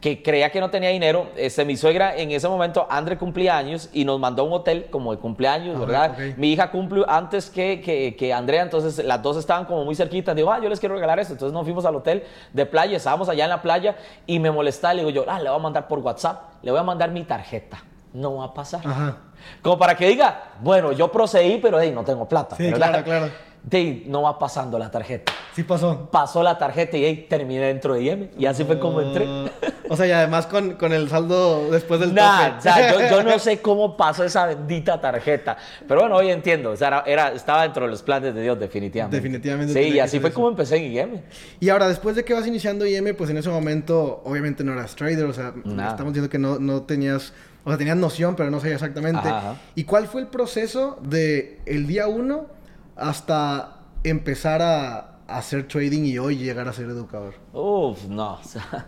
[0.00, 1.28] que creía que no tenía dinero.
[1.36, 4.86] Este, mi suegra en ese momento, Andre cumplía años y nos mandó a un hotel
[4.90, 6.18] como de cumpleaños, Ah, ¿verdad?
[6.36, 10.36] Mi hija cumple antes que, que, que Andrea, entonces las dos estaban como muy cerquitas.
[10.36, 11.32] Digo, ah, yo les quiero regalar esto.
[11.32, 13.96] Entonces nos fuimos al hotel de playa, estábamos allá en la playa
[14.26, 14.94] y me molestaba.
[14.94, 17.24] Le digo yo, ah, le voy a mandar por WhatsApp, le voy a mandar mi
[17.24, 17.82] tarjeta.
[18.12, 18.82] No va a pasar.
[18.84, 19.16] Ajá.
[19.62, 22.56] Como para que diga, bueno, yo procedí, pero hey, no tengo plata.
[22.56, 22.88] Sí, ¿verdad?
[22.88, 23.46] claro, claro.
[23.62, 25.32] Dey, no va pasando la tarjeta.
[25.56, 26.08] Sí pasó.
[26.12, 28.28] Pasó la tarjeta y hey, terminé dentro de IEM.
[28.38, 29.26] Y así fue como entré.
[29.26, 29.46] Ah,
[29.88, 33.22] o sea, y además con, con el saldo después del Nah, o sea, yo, yo
[33.24, 35.56] no sé cómo pasó esa bendita tarjeta.
[35.88, 36.70] Pero bueno, hoy entiendo.
[36.70, 39.16] O sea, era, era- estaba dentro de los planes de Dios, definitivamente.
[39.16, 40.36] Definitivamente Sí, y así fue eso.
[40.36, 41.20] como empecé en IEM.
[41.58, 44.94] Y ahora, después de que vas iniciando IM, pues en ese momento, obviamente no eras
[44.94, 45.90] trader, o sea, Nada.
[45.90, 47.32] estamos diciendo que no, no tenías,
[47.66, 49.28] o sea, tenías noción, pero no sabías exactamente.
[49.28, 49.56] Ajá, ajá.
[49.74, 52.46] ¿Y cuál fue el proceso de el día uno
[52.94, 57.34] hasta empezar a, hacer trading y hoy llegar a ser educador?
[57.52, 58.34] Uf, no.
[58.40, 58.86] o sea,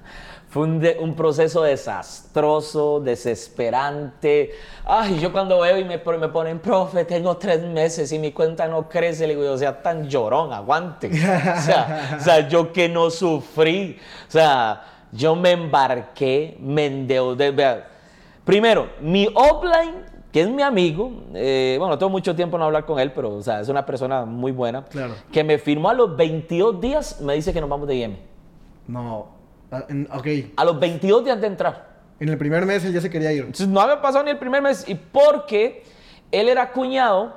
[0.49, 4.53] fue un, de- un proceso desastroso, desesperante.
[4.85, 8.69] Ay, yo cuando veo y me, me ponen, profe, tengo tres meses y mi cuenta
[8.69, 11.09] no crece, le digo, o sea, tan llorón, aguante.
[11.59, 13.99] O sea, o sea, yo que no sufrí.
[14.29, 17.51] O sea, yo me embarqué, me endeudé.
[17.51, 17.89] Vea,
[18.49, 22.99] Primero, mi offline, que es mi amigo, eh, bueno, tengo mucho tiempo no hablar con
[22.99, 25.13] él, pero o sea, es una persona muy buena, Claro.
[25.31, 28.17] que me firmó a los 22 días, me dice que nos vamos de IEM.
[28.87, 29.27] No.
[30.15, 30.27] Ok.
[30.57, 31.89] A los 22 días de entrar.
[32.21, 33.41] En el primer mes él ya se quería ir.
[33.41, 34.89] Entonces, no había pasado ni el primer mes.
[34.89, 35.85] Y porque
[36.33, 37.35] él era cuñado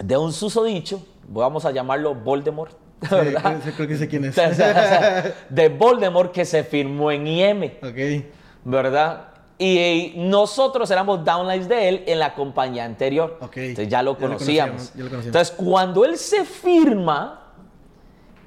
[0.00, 2.70] de un susodicho, vamos a llamarlo Voldemort,
[3.02, 3.42] Sí, ¿verdad?
[3.42, 4.36] creo, sí, creo que sé quién es.
[5.50, 8.24] De Voldemort que se firmó en IM, ok.
[8.64, 9.24] ¿verdad?
[9.58, 13.38] Y, nosotros éramos downlines de él en la compañía anterior.
[13.40, 14.70] Entonces ya lo Ya lo conocíamos.
[14.70, 15.26] conocíamos, ya lo conocíamos.
[15.26, 17.52] Entonces cuando él se firma,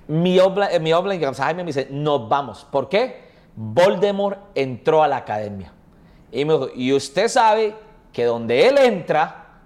[0.08, 2.66] mi upline, eh, mi Jaime me dice, nos vamos.
[2.72, 3.30] ¿Por qué?
[3.56, 5.74] Voldemort entró a la academia.
[6.32, 7.76] Y me dijo, y usted sabe
[8.14, 9.60] que donde él entra,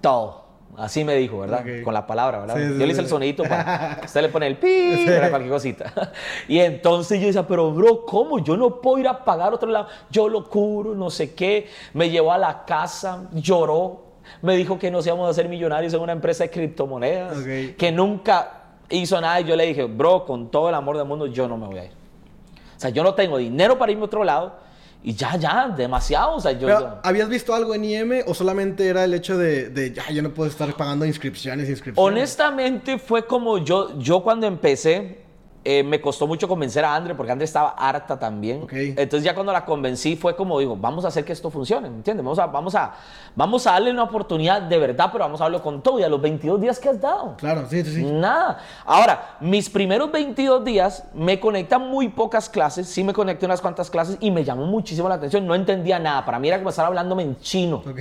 [0.00, 0.45] todo.
[0.76, 1.64] Así me dijo, ¿verdad?
[1.82, 2.56] Con la palabra, ¿verdad?
[2.56, 3.00] Sí, sí, yo le hice sí.
[3.00, 5.30] el sonidito para usted le pone el pi, ¿verdad?
[5.30, 5.92] cualquier cosita.
[6.48, 8.38] Y entonces yo decía, pero bro, ¿cómo?
[8.38, 9.88] Yo no puedo ir a pagar otro lado.
[10.10, 11.68] Yo lo cubro, no sé qué.
[11.94, 14.02] Me llevó a la casa, lloró.
[14.42, 17.38] Me dijo que nos íbamos a hacer millonarios en una empresa de criptomonedas.
[17.76, 19.40] Que nunca hizo nada.
[19.40, 21.78] Y yo le dije, bro, con todo el amor del mundo, yo no me voy
[21.78, 21.92] a ir.
[22.76, 24.65] O sea, yo no tengo dinero para irme a otro lado.
[25.08, 26.34] Y ya, ya, demasiado.
[26.34, 26.66] O sea, yo...
[26.66, 30.10] Pero, yo- ¿Habías visto algo en IM o solamente era el hecho de, de ya,
[30.10, 32.12] yo no puedo estar pagando inscripciones, inscripciones?
[32.12, 35.18] Honestamente fue como yo, yo cuando empecé,
[35.68, 38.62] eh, me costó mucho convencer a Andre porque Andre estaba harta también.
[38.62, 38.72] Ok.
[38.72, 41.96] Entonces ya cuando la convencí fue como digo, vamos a hacer que esto funcione, ¿me
[41.96, 42.24] entiendes?
[42.24, 42.94] Vamos a, vamos, a,
[43.34, 46.08] vamos a darle una oportunidad de verdad, pero vamos a darlo con todo y a
[46.08, 47.34] los 22 días que has dado.
[47.36, 48.04] Claro, sí, sí, sí.
[48.04, 48.58] Nada.
[48.84, 53.90] Ahora, mis primeros 22 días me conectan muy pocas clases, sí me conecté unas cuantas
[53.90, 56.86] clases y me llamó muchísimo la atención, no entendía nada, para mí era como estar
[56.86, 57.82] hablándome en chino.
[57.88, 57.98] Ok,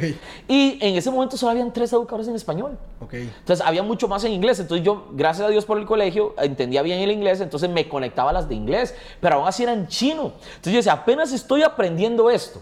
[0.48, 2.78] Y en ese momento solo habían tres educadores en español.
[3.02, 3.14] ok.
[3.14, 4.60] Entonces había mucho más en inglés.
[4.60, 7.42] Entonces yo, gracias a Dios por el colegio, entendía bien el inglés.
[7.42, 10.34] Entonces entonces me conectaba a las de inglés, pero aún así eran chino.
[10.36, 12.62] Entonces yo decía, apenas estoy aprendiendo esto.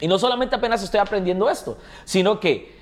[0.00, 2.76] Y no solamente apenas estoy aprendiendo esto, sino que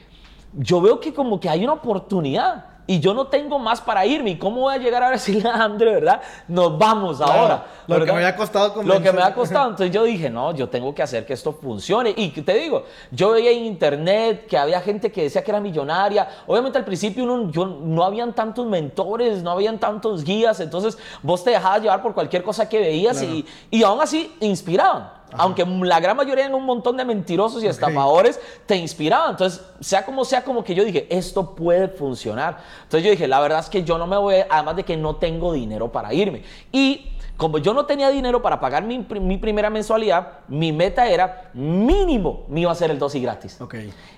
[0.52, 4.30] yo veo que como que hay una oportunidad y yo no tengo más para irme.
[4.30, 6.20] ¿Y cómo voy a llegar a decirle a André, verdad?
[6.48, 7.64] Nos vamos ahora.
[7.86, 8.06] Lo ¿verdad?
[8.06, 9.14] que me había costado Lo que convencer.
[9.14, 9.70] me ha costado.
[9.70, 12.12] Entonces yo dije, no, yo tengo que hacer que esto funcione.
[12.16, 16.28] Y te digo, yo veía en internet que había gente que decía que era millonaria.
[16.46, 20.58] Obviamente al principio uno, yo, no habían tantos mentores, no habían tantos guías.
[20.60, 25.21] Entonces vos te dejabas llevar por cualquier cosa que veías y, y aún así inspiraban.
[25.32, 29.30] Aunque la gran mayoría eran un montón de mentirosos y estafadores, te inspiraban.
[29.30, 32.58] Entonces, sea como sea, como que yo dije, esto puede funcionar.
[32.82, 35.16] Entonces yo dije, la verdad es que yo no me voy, además de que no
[35.16, 36.42] tengo dinero para irme.
[36.70, 41.50] Y como yo no tenía dinero para pagar mi, mi primera mensualidad, mi meta era
[41.54, 43.60] mínimo me iba a hacer el dosis gratis.
[43.60, 43.74] Ok.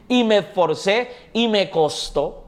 [0.09, 2.44] Y me forcé y me costó.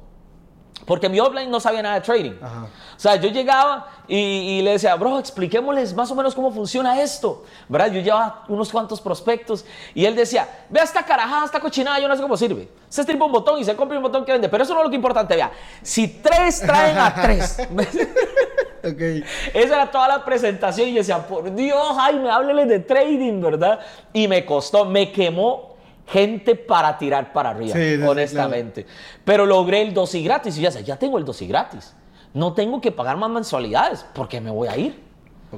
[0.85, 2.35] Porque mi offline no sabía nada de trading.
[2.41, 2.65] Ajá.
[2.97, 7.01] O sea, yo llegaba y, y le decía, bro, expliquémosles más o menos cómo funciona
[7.01, 7.45] esto.
[7.69, 7.91] ¿Verdad?
[7.91, 12.15] Yo llevaba unos cuantos prospectos y él decía, vea esta carajada, esta cochinada, yo no
[12.15, 12.69] sé cómo sirve.
[12.89, 14.49] Se estripa un botón y se compra un botón que vende.
[14.49, 15.51] Pero eso no es lo que importante, vea.
[15.83, 17.59] Si tres traen a tres.
[18.87, 19.01] Ok.
[19.53, 23.81] Esa era toda la presentación y yo decía, por Dios, Jaime, hábleles de trading, ¿verdad?
[24.12, 25.76] Y me costó, me quemó
[26.07, 28.87] gente para tirar para arriba, Sí, honestamente.
[29.25, 31.95] Pero logré el dosis gratis y ya sé, ya tengo el dosis gratis.
[32.33, 35.07] No tengo que pagar más mensualidades porque me voy a ir.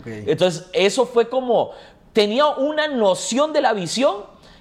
[0.04, 1.72] Entonces, eso fue como,
[2.12, 4.16] tenía una noción de la visión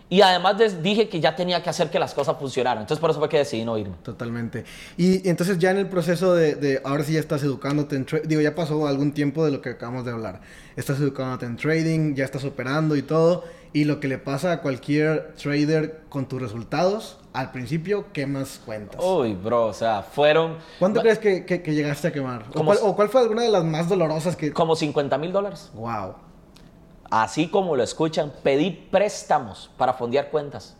[0.09, 2.81] y además des- dije que ya tenía que hacer que las cosas funcionaran.
[2.83, 3.95] Entonces, por eso fue que decidí no irme.
[4.03, 4.63] Totalmente.
[4.97, 8.27] Y entonces ya en el proceso de, de ahora sí ya estás educándote en trading,
[8.27, 10.41] digo, ya pasó algún tiempo de lo que acabamos de hablar.
[10.75, 13.43] Estás educándote en trading, ya estás operando y todo.
[13.73, 19.01] Y lo que le pasa a cualquier trader con tus resultados, al principio quemas cuentas.
[19.03, 22.45] Uy, bro, o sea, fueron ¿Cuánto crees que, que- que llegaste a quemar?
[22.55, 24.53] ¿O cuál, o cuál fue alguna de las más dolorosas que...
[24.53, 25.69] como 50 mil dólares.
[25.73, 26.15] Wow.
[27.09, 30.75] Así como lo escuchan, pedí préstamos para fondear cuentas.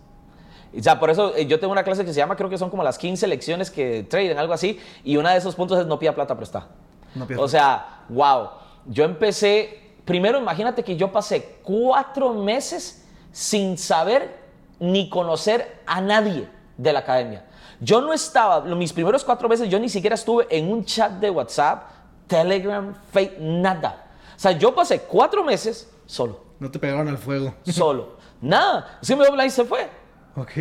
[0.78, 2.70] O sea, por eso eh, yo tengo una clase que se llama, creo que son
[2.70, 5.98] como las 15 lecciones que traden, algo así, y uno de esos puntos es no
[5.98, 6.68] pida plata prestada.
[7.16, 7.44] No pienso.
[7.44, 8.50] O sea, wow.
[8.86, 14.38] Yo empecé, primero imagínate que yo pasé cuatro meses sin saber
[14.80, 17.46] ni conocer a nadie de la academia.
[17.80, 21.30] Yo no estaba, mis primeros cuatro meses yo ni siquiera estuve en un chat de
[21.30, 21.84] WhatsApp,
[22.28, 24.06] Telegram, Facebook, nada.
[24.36, 27.54] O sea, yo pasé cuatro meses solo, no te pegaron al fuego.
[27.66, 29.00] solo, nada.
[29.08, 29.88] Mi offline se fue.
[30.36, 30.52] ok.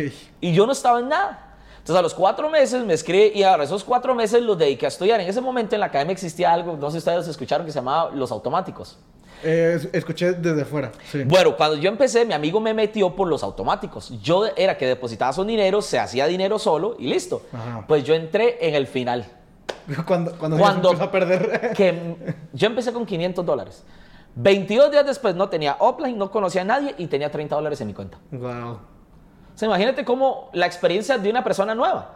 [0.41, 1.43] Y yo no estaba en nada.
[1.79, 4.89] Entonces a los cuatro meses me escribe y ahora esos cuatro meses los dediqué a
[4.89, 5.21] estudiar.
[5.21, 7.79] En ese momento en la academia existía algo, no sé si ustedes escucharon, que se
[7.79, 8.97] llamaba los automáticos.
[9.43, 10.91] Eh, es- escuché desde fuera.
[11.09, 11.23] Sí.
[11.23, 14.11] Bueno, cuando yo empecé, mi amigo me metió por los automáticos.
[14.21, 17.43] Yo era que depositabas un dinero, se hacía dinero solo y listo.
[17.53, 17.85] Ajá.
[17.87, 19.25] Pues yo entré en el final.
[20.05, 21.71] Cuando, cuando, Cuando- a perder.
[21.73, 23.83] Que yo empecé con 500 dólares.
[24.39, 27.87] 22 días después no tenía offline, no conocía a nadie y tenía 30 dólares en
[27.87, 28.19] mi cuenta.
[28.31, 28.73] wow.
[29.55, 32.13] O sea, imagínate cómo la experiencia de una persona nueva.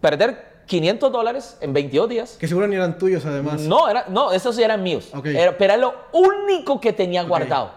[0.00, 2.36] Perder 500 dólares en 22 días.
[2.40, 3.60] Que seguro ni eran tuyos además.
[3.60, 5.10] No, era, no, esos sí eran míos.
[5.24, 7.70] Era- pero era lo único que tenía guardado.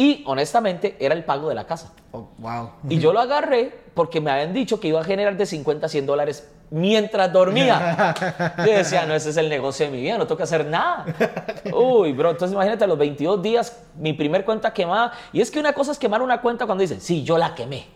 [0.00, 1.92] Y honestamente era el pago de la casa.
[2.12, 2.70] Oh, wow.
[2.88, 5.88] Y yo lo agarré porque me habían dicho que iba a generar de 50 a
[5.90, 8.14] 100 dólares mientras dormía.
[8.64, 11.04] Yo decía, no, ese es el negocio de mi vida, no tengo que hacer nada.
[11.74, 15.12] Uy, bro, entonces imagínate a los 22 días, mi primer cuenta quemada.
[15.34, 17.86] Y es que una cosa es quemar una cuenta cuando dicen, sí, yo la quemé,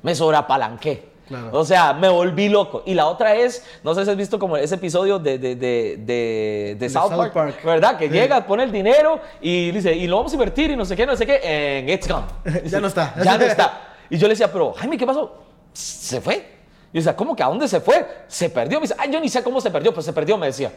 [0.00, 1.09] me sobreapalanqué.
[1.30, 1.50] Claro.
[1.52, 2.82] O sea, me volví loco.
[2.84, 5.96] Y la otra es, no sé si has visto como ese episodio de, de, de,
[5.98, 7.64] de, de South, Park, Park.
[7.64, 7.96] ¿verdad?
[7.96, 8.12] Que Sí.
[8.12, 11.06] llega, pone el dinero y dice, y lo vamos a invertir y no sé qué,
[11.06, 11.40] no sé qué,
[11.78, 12.26] en It's Gone.
[12.64, 13.14] Ya no está.
[13.24, 13.80] Ya no está.
[14.10, 15.32] Y yo le decía, pero Jaime, ¿qué pasó?
[15.72, 16.34] Se fue.
[16.92, 18.04] Y yo decía, ¿cómo que a dónde se fue?
[18.26, 18.80] Se perdió.
[18.80, 20.72] Me dice, ay, yo ni sé cómo se perdió, pero se perdió, me decía.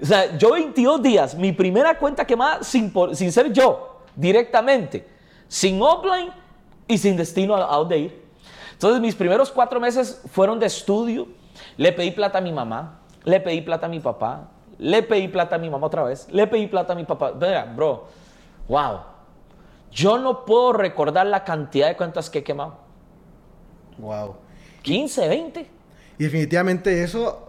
[0.00, 5.04] O sea, yo 22 días, mi primera cuenta quemada sin, por- sin ser yo, directamente,
[5.48, 6.30] sin offline
[6.86, 8.27] y sin destino a, a dónde ir.
[8.78, 11.26] Entonces, mis primeros cuatro meses fueron de estudio.
[11.76, 15.56] Le pedí plata a mi mamá, le pedí plata a mi papá, le pedí plata
[15.56, 17.32] a mi mamá otra vez, le pedí plata a mi papá.
[17.34, 18.06] Mira, bro,
[18.68, 19.00] wow.
[19.90, 22.76] Yo no puedo recordar la cantidad de cuentas que he quemado.
[23.98, 24.36] Wow.
[24.82, 25.70] 15, 20.
[26.20, 27.47] Y definitivamente eso,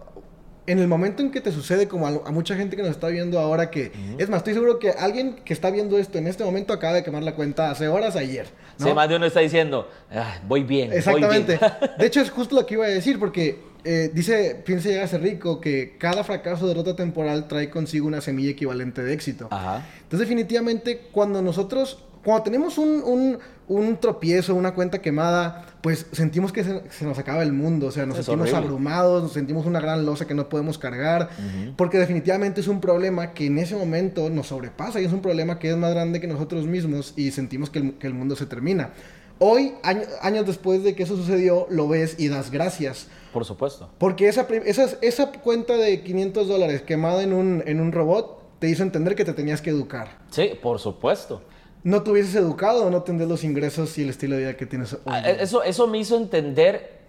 [0.66, 3.08] en el momento en que te sucede, como a, a mucha gente que nos está
[3.08, 6.44] viendo ahora, que es más, estoy seguro que alguien que está viendo esto en este
[6.44, 8.46] momento acaba de quemar la cuenta hace horas ayer.
[8.78, 8.86] ¿no?
[8.86, 10.92] Sí, más de uno está diciendo, "Ah, voy bien.
[10.92, 11.56] Exactamente.
[11.56, 11.90] Voy bien.
[11.98, 15.08] De hecho, es justo lo que iba a decir, porque eh, dice, piensa llegar a
[15.08, 19.48] ser rico, que cada fracaso de derrota temporal trae consigo una semilla equivalente de éxito.
[19.50, 19.86] Ajá.
[20.02, 26.52] Entonces, definitivamente, cuando nosotros cuando tenemos un, un, un tropiezo, una cuenta quemada, pues sentimos
[26.52, 28.66] que se, se nos acaba el mundo, o sea, nos Es sentimos horrible.
[28.66, 31.30] abrumados, nos sentimos una gran losa que no podemos cargar,
[31.76, 35.58] porque definitivamente es un problema que en ese momento nos sobrepasa y es un problema
[35.58, 38.46] que es más grande que nosotros mismos y sentimos que el, que el mundo se
[38.46, 38.90] termina.
[39.38, 43.06] Hoy, año- años después de que eso sucedió, lo ves y das gracias.
[43.32, 43.88] Por supuesto.
[43.96, 48.68] Porque esa, esa, esa cuenta de 500 dólares quemada en un, en un robot te
[48.68, 50.18] hizo entender que te tenías que educar.
[50.30, 51.40] Sí, por supuesto.
[51.82, 54.92] No te hubieses educado, no tendrías los ingresos y el estilo de vida que tienes
[54.92, 55.00] hoy.
[55.06, 55.30] Ah, día.
[55.32, 57.00] Eso, eso me hizo entender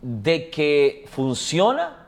[0.00, 2.06] de que funciona,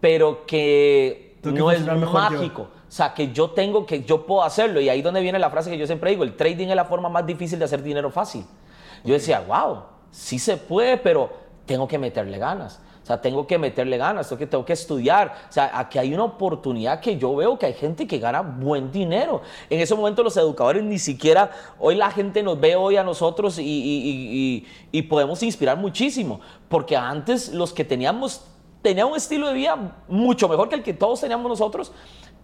[0.00, 2.36] pero que no es mejor yo.
[2.38, 2.62] mágico.
[2.62, 4.80] O sea, que yo tengo, que yo puedo hacerlo.
[4.80, 7.08] Y ahí donde viene la frase que yo siempre digo, el trading es la forma
[7.08, 8.44] más difícil de hacer dinero fácil.
[9.04, 11.30] Yo decía, wow, sí se puede, pero
[11.66, 12.80] tengo que meterle ganas.
[13.10, 15.34] Sea, tengo que meterle ganas, tengo que, tengo que estudiar.
[15.48, 18.92] O sea, aquí hay una oportunidad que yo veo que hay gente que gana buen
[18.92, 19.42] dinero.
[19.68, 23.58] En ese momento los educadores ni siquiera, hoy la gente nos ve hoy a nosotros
[23.58, 26.40] y, y- y- y- podemos inspirar muchísimo.
[26.68, 28.42] Porque antes los que teníamos,
[28.80, 29.76] tenían un estilo de vida
[30.08, 31.90] mucho mejor que el que todos teníamos nosotros.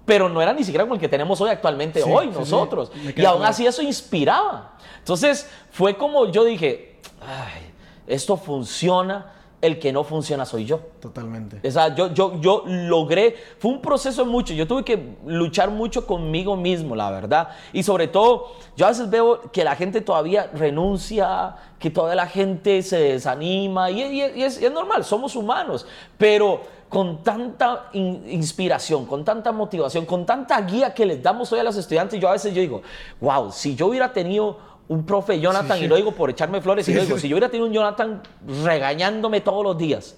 [0.05, 2.38] Pero no era ni siquiera como el que tenemos hoy actualmente, Sí, hoy sí, sí.
[2.40, 2.90] nosotros.
[3.05, 4.76] Me Y aún así eso inspiraba.
[4.98, 7.72] Entonces fue como yo dije, "Ay,
[8.07, 9.33] esto funciona,
[9.66, 10.81] el que no funciona soy yo.
[11.00, 11.61] Totalmente.
[11.66, 16.07] O sea, yo, yo, yo logré, fue un proceso mucho, yo tuve que luchar mucho
[16.07, 17.48] conmigo mismo, la verdad.
[17.72, 22.26] Y sobre todo, yo a veces veo que la gente todavía renuncia, que toda la
[22.26, 27.90] gente se desanima, y, y- y es, y es normal, somos humanos, pero con tanta
[27.94, 32.20] in- inspiración, con tanta motivación, con tanta guía que les damos hoy a los estudiantes,
[32.20, 32.83] yo a veces yo digo,
[33.20, 36.88] wow, si yo hubiera tenido un profe Jonathan, Sí, y lo digo por echarme flores,
[36.88, 38.22] y lo digo, si yo hubiera tenido un Jonathan
[38.64, 40.16] regañándome todos los días,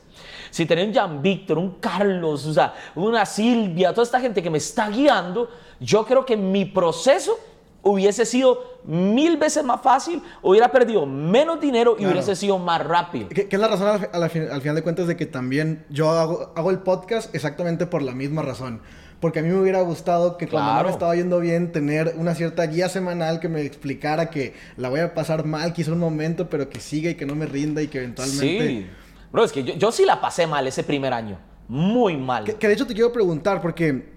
[0.51, 4.51] si tenía un Jan Víctor, un Carlos, o sea, una Silvia, toda esta gente que
[4.51, 5.49] me está guiando,
[5.81, 7.39] yo creo que mi proceso
[7.83, 12.13] hubiese sido mil veces más fácil, hubiera perdido menos dinero y Claro.
[12.15, 13.29] hubiese sido más rápido.
[13.29, 15.27] Que, que es la razón al, a la fin- al final de cuentas de que
[15.27, 18.83] también yo hago, hago el podcast exactamente por la misma razón.
[19.21, 22.35] Porque a mí me hubiera gustado que cuando no me estaba yendo bien tener una
[22.35, 26.49] cierta guía semanal que me explicara que la voy a pasar mal quizá un momento,
[26.49, 28.69] pero que siga y que no me rinda y que eventualmente...
[28.69, 28.87] Sí.
[29.33, 31.39] Bro, es que yo, yo sí la pasé mal ese primer año.
[31.67, 32.45] Muy mal.
[32.45, 34.09] Que, que de hecho te quiero preguntar, porque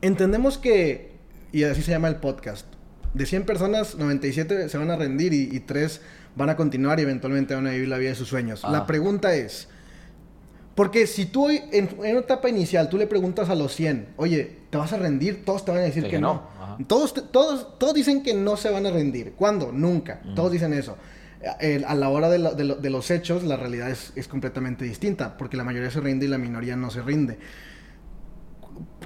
[0.00, 1.12] entendemos que,
[1.52, 2.66] y así se llama el podcast,
[3.14, 6.00] de 100 personas, 97 se van a rendir y, y 3
[6.36, 8.64] van a continuar y eventualmente van a vivir la vida de sus sueños.
[8.64, 8.70] Ah.
[8.70, 9.68] La pregunta es,
[10.78, 14.58] porque si tú en, en una etapa inicial, tú le preguntas a los 100, oye,
[14.70, 15.44] ¿te vas a rendir?
[15.44, 16.42] Todos te van a decir que que no.
[16.86, 19.32] Todos, todos, todos dicen que no se van a rendir.
[19.32, 19.72] ¿Cuándo?
[19.72, 20.20] Nunca.
[20.36, 20.96] Todos dicen eso.
[21.86, 24.84] A la hora de, lo- de lo- de los hechos, la realidad es, es completamente
[24.84, 27.38] distinta, porque la mayoría se rinde y la minoría no se rinde.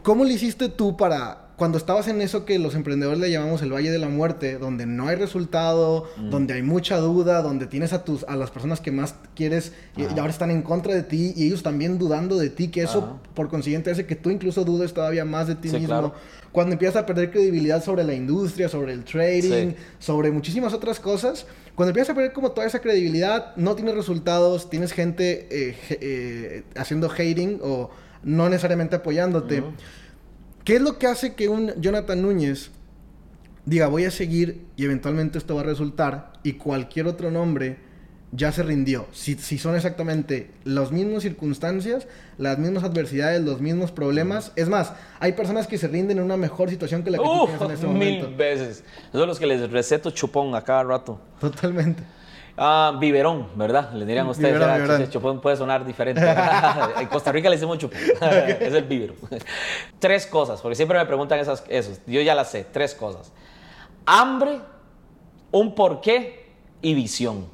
[0.02, 3.72] ¿Cómo le hiciste tú para, cuando estabas en eso que los emprendedores le llamamos el
[3.72, 8.02] Valle de la Muerte, donde no hay resultado, donde hay mucha duda, donde tienes a,
[8.02, 11.32] tus, a las personas que más quieres y, y ahora están en contra de ti
[11.36, 13.16] y ellos también dudando de ti, que eso Ajá.
[13.34, 15.86] por consiguiente hace que tú incluso dudes todavía más de ti Sí, mismo?
[15.86, 16.14] claro.
[16.50, 19.76] Cuando empiezas a perder credibilidad sobre la industria, sobre el trading, Sí.
[20.00, 21.46] sobre muchísimas otras cosas,
[21.76, 26.64] cuando empiezas a perder como toda esa credibilidad, no tienes resultados, tienes gente eh, eh,
[26.74, 27.88] haciendo hating o
[28.24, 29.62] no necesariamente apoyándote.
[30.64, 32.70] ¿Qué es lo que hace que un Jonathan Núñez
[33.64, 37.78] diga voy a seguir y eventualmente esto va a resultar y cualquier otro nombre
[38.30, 39.06] ya se rindió?
[39.10, 42.06] Si, si son exactamente las mismas circunstancias,
[42.38, 44.52] las mismas adversidades, los mismos problemas.
[44.54, 47.46] Es más, hay personas que se rinden en una mejor situación que la que tú
[47.46, 48.36] tienes en este mil momento.
[48.36, 48.84] veces.
[49.08, 51.20] Esos son los que les receto chupón a cada rato.
[51.40, 52.04] Totalmente.
[52.56, 53.92] Ah, biberón, ¿verdad?
[53.92, 54.52] Le dirían ustedes.
[54.54, 55.10] Biberón, biberón.
[55.10, 56.22] chupón puede sonar diferente.
[57.00, 57.98] en Costa Rica le decimos chupón.
[58.00, 59.16] es el biberón.
[59.98, 62.00] tres cosas, porque siempre me preguntan esas, esos.
[62.06, 62.64] Yo ya las sé.
[62.70, 63.32] Tres cosas.
[64.04, 64.60] Hambre,
[65.50, 66.50] un porqué
[66.82, 67.46] y visión.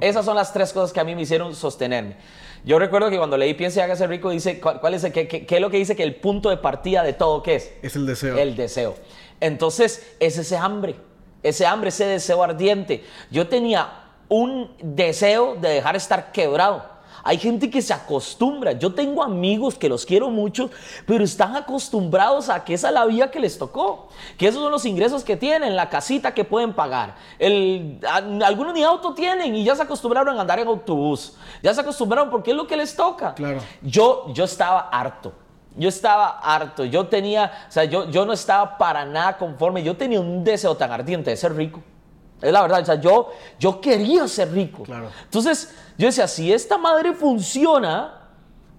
[0.00, 2.16] Esas son las tres cosas que a mí me hicieron sostenerme.
[2.64, 5.26] Yo recuerdo que cuando leí Piensa y hágase rico, dice, ¿cuál, cuál es, el- qué,
[5.26, 7.72] qué- qué es lo que dice que el punto de partida de todo qué es?
[7.82, 8.36] Es el deseo.
[8.36, 8.94] El deseo.
[9.40, 10.96] Entonces, es ese hambre,
[11.42, 13.04] ese hambre, ese deseo ardiente.
[13.30, 13.88] Yo tenía
[14.28, 16.98] un deseo de dejar estar quebrado.
[17.24, 18.72] Hay gente que se acostumbra.
[18.72, 20.70] Yo tengo amigos que los quiero mucho,
[21.04, 24.08] pero están acostumbrados a que esa es la vida que les tocó.
[24.38, 27.16] Que esos son los ingresos que tienen, la casita que pueden pagar.
[27.38, 31.36] El, a- algunos ni auto tienen y ya se acostumbraron a andar en autobús.
[31.62, 33.34] Ya se acostumbraron porque es lo que les toca.
[33.34, 33.60] Claro.
[33.82, 35.32] Yo, yo estaba harto.
[35.76, 36.84] Yo estaba harto.
[36.84, 39.82] Yo tenía, o sea, yo, yo no estaba para nada conforme.
[39.82, 41.82] Yo tenía un deseo tan ardiente de ser rico.
[42.40, 42.82] Es la verdad.
[42.82, 44.84] O sea, yo, yo quería ser rico.
[44.84, 45.08] Claro.
[45.24, 48.18] Entonces, yo decía, si esta madre funciona,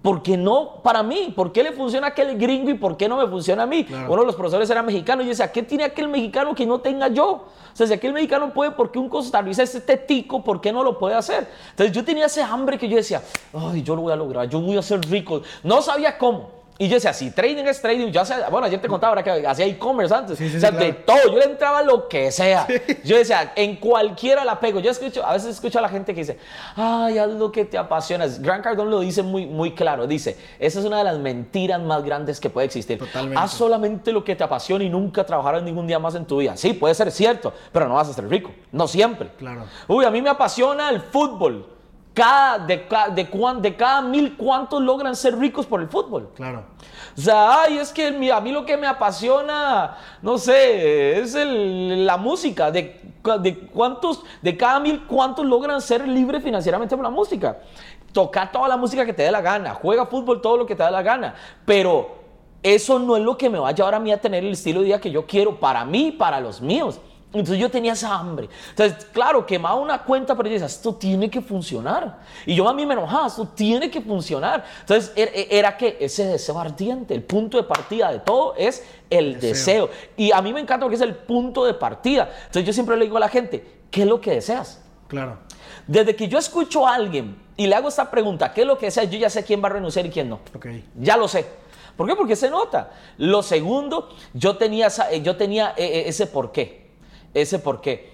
[0.02, 1.32] ¿Por qué no para mí?
[1.36, 3.84] ¿Por qué le funciona a aquel gringo y por qué no me funciona a mí?
[3.84, 4.10] Claro.
[4.10, 6.80] Uno de los profesores era mexicano y yo decía, ¿qué tiene aquel mexicano que no
[6.80, 7.26] tenga yo?
[7.32, 10.82] O sea, si aquel mexicano puede, ¿por qué un costarricense este tico, por qué no
[10.82, 11.46] lo puede hacer?
[11.70, 14.58] Entonces yo tenía ese hambre que yo decía, ay, yo lo voy a lograr, yo
[14.60, 15.42] voy a ser rico.
[15.62, 16.59] No sabía cómo.
[16.80, 19.46] Y yo decía, si trading es trading, yo hacía, bueno, ayer te contaba ahora que
[19.46, 20.38] hacía e-commerce antes.
[20.38, 22.66] Sí, sí, o sea, sí, de todo, yo le entraba a lo que sea.
[23.04, 24.80] Yo decía, en cualquiera la pego.
[24.80, 26.38] Yo escucho, a veces escucho a la gente que dice,
[26.76, 28.26] ay, haz lo que te apasiona.
[28.38, 30.06] Gran Cardone lo dice muy, muy claro.
[30.06, 32.98] Dice, esa es una de las mentiras más grandes que puede existir.
[32.98, 33.38] Totalmente.
[33.38, 36.56] Haz solamente lo que te apasiona y nunca trabajarás ningún día más en tu vida.
[36.56, 38.52] Sí, puede ser cierto, pero no vas a ser rico.
[38.72, 39.28] No siempre.
[39.36, 39.66] Claro.
[39.86, 41.79] Uy, a mí me apasiona el fútbol.
[42.12, 43.28] Cada, de, de,
[43.60, 46.30] de cada mil, ¿cuántos logran ser ricos por el fútbol?
[46.34, 46.64] Claro.
[47.16, 52.04] O sea, ay, es que a mí lo que me apasiona, no sé, es el-
[52.04, 52.70] la música.
[52.70, 53.00] De,
[53.40, 57.58] de cuántos, de cada mil, ¿cuántos logran ser libres financieramente por la música?
[58.12, 60.82] Toca toda la música que te dé la gana, juega fútbol todo lo que te
[60.82, 61.34] dé la gana,
[61.64, 62.16] pero
[62.62, 64.80] eso no es lo que me va a llevar a mí a tener el estilo
[64.80, 66.98] de vida que yo quiero para mí para los míos.
[67.32, 68.48] Entonces yo tenía esa hambre.
[68.70, 72.18] Entonces, claro, quemaba una cuenta, pero yo decía, esto tiene que funcionar.
[72.44, 74.64] Y yo a mí me enojaba, esto tiene que funcionar.
[74.80, 79.34] Entonces, era, era que ese deseo ardiente, el punto de partida de todo es el
[79.40, 79.86] Deseo.
[79.86, 79.90] deseo.
[80.16, 82.28] Y a mí me encanta porque es el punto de partida.
[82.46, 84.82] Entonces yo siempre le digo a la gente, ¿qué es lo que deseas?
[85.06, 85.38] Claro.
[85.86, 88.86] Desde que yo escucho a alguien y le hago esta pregunta, ¿qué es lo que
[88.86, 89.08] deseas?
[89.08, 90.40] Yo ya sé quién va a renunciar y quién no.
[90.54, 90.66] Ok.
[90.96, 91.46] Ya lo sé.
[91.96, 92.16] ¿Por qué?
[92.16, 92.90] Porque se nota.
[93.18, 96.79] Lo segundo, yo tenía, esa- eh, yo tenía eh, eh, ese por qué.
[97.34, 98.10] Ese por qué.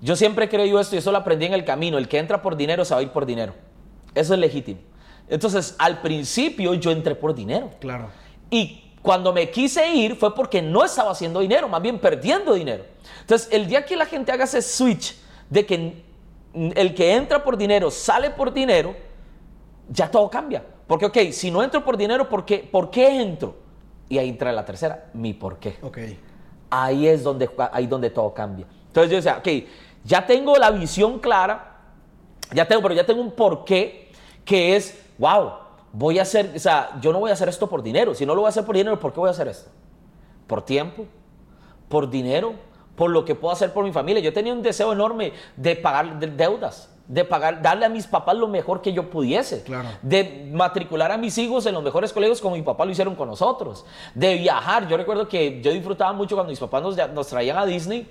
[0.00, 1.98] Yo siempre he creído esto y eso lo aprendí en el camino.
[1.98, 3.54] El que entra por dinero se va a ir por dinero.
[4.14, 4.80] Eso es legítimo.
[5.28, 7.70] Entonces, al principio yo entré por dinero.
[7.80, 8.08] Claro.
[8.50, 12.84] Y cuando me quise ir fue porque no estaba haciendo dinero, más bien perdiendo dinero.
[13.20, 15.16] Entonces, el día que la gente haga ese switch
[15.50, 16.02] de que
[16.54, 18.96] el que entra por dinero sale por dinero,
[19.88, 20.64] ya todo cambia.
[20.86, 23.56] Porque, ok, si no entro por dinero, ¿por qué, ¿por qué entro?
[24.08, 25.76] Y ahí entra la tercera, mi por qué.
[25.82, 25.98] Ok.
[26.70, 28.66] Ahí es donde, ahí donde todo cambia.
[28.88, 29.68] Entonces yo decía, ok,
[30.04, 31.76] ya tengo la visión clara,
[32.52, 34.10] ya tengo, pero ya tengo un porqué
[34.44, 35.50] que es, wow,
[35.92, 38.14] voy a hacer, o sea, yo no voy a hacer esto por dinero.
[38.14, 39.70] Si no lo voy a hacer por dinero, ¿por qué voy a hacer esto?
[40.46, 41.04] ¿Por tiempo?
[41.88, 42.54] ¿Por dinero?
[42.96, 44.20] ¿Por lo que puedo hacer por mi familia?
[44.22, 48.36] Yo tenía un deseo enorme de pagar de- deudas, de pagar, darle a mis papás
[48.36, 49.88] lo mejor que yo pudiese, Claro.
[50.02, 53.28] de matricular a mis hijos en los mejores colegios como mi papá lo hicieron con
[53.28, 54.86] nosotros, de viajar.
[54.88, 58.06] Yo recuerdo que yo disfrutaba mucho cuando mis papás nos, nos traían a Disney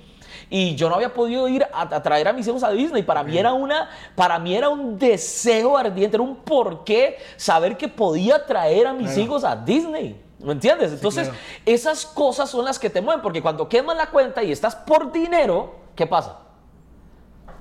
[0.49, 3.03] y yo no había podido ir a, a traer a mis hijos a Disney.
[3.03, 7.87] Para mí era una, para mí era un deseo ardiente, era un porqué saber que
[7.87, 9.21] podía traer a mis Claro.
[9.21, 10.23] hijos a Disney.
[10.39, 10.91] ¿Me entiendes?
[10.91, 11.43] Entonces, claro.
[11.65, 15.11] esas cosas son las que te mueven, porque cuando quemas la cuenta y estás por
[15.11, 16.39] dinero, ¿qué pasa?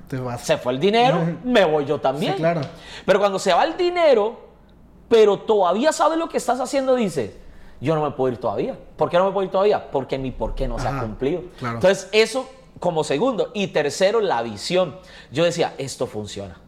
[0.09, 0.41] Te vas.
[0.43, 2.35] Se fue el dinero, me voy yo también.
[2.35, 2.61] Sí, claro.
[3.05, 4.41] Pero cuando se va el dinero,
[5.09, 7.33] pero todavía sabes lo que estás haciendo, dices,
[7.81, 8.79] yo no me puedo ir todavía.
[8.97, 9.91] ¿Por qué no me puedo ir todavía?
[9.91, 11.43] Porque mi por qué no se ha cumplido.
[11.59, 11.77] claro.
[11.77, 12.49] Entonces, eso
[12.79, 13.51] como segundo.
[13.55, 14.97] Y tercero, la visión.
[15.31, 16.59] Yo decía, esto funciona.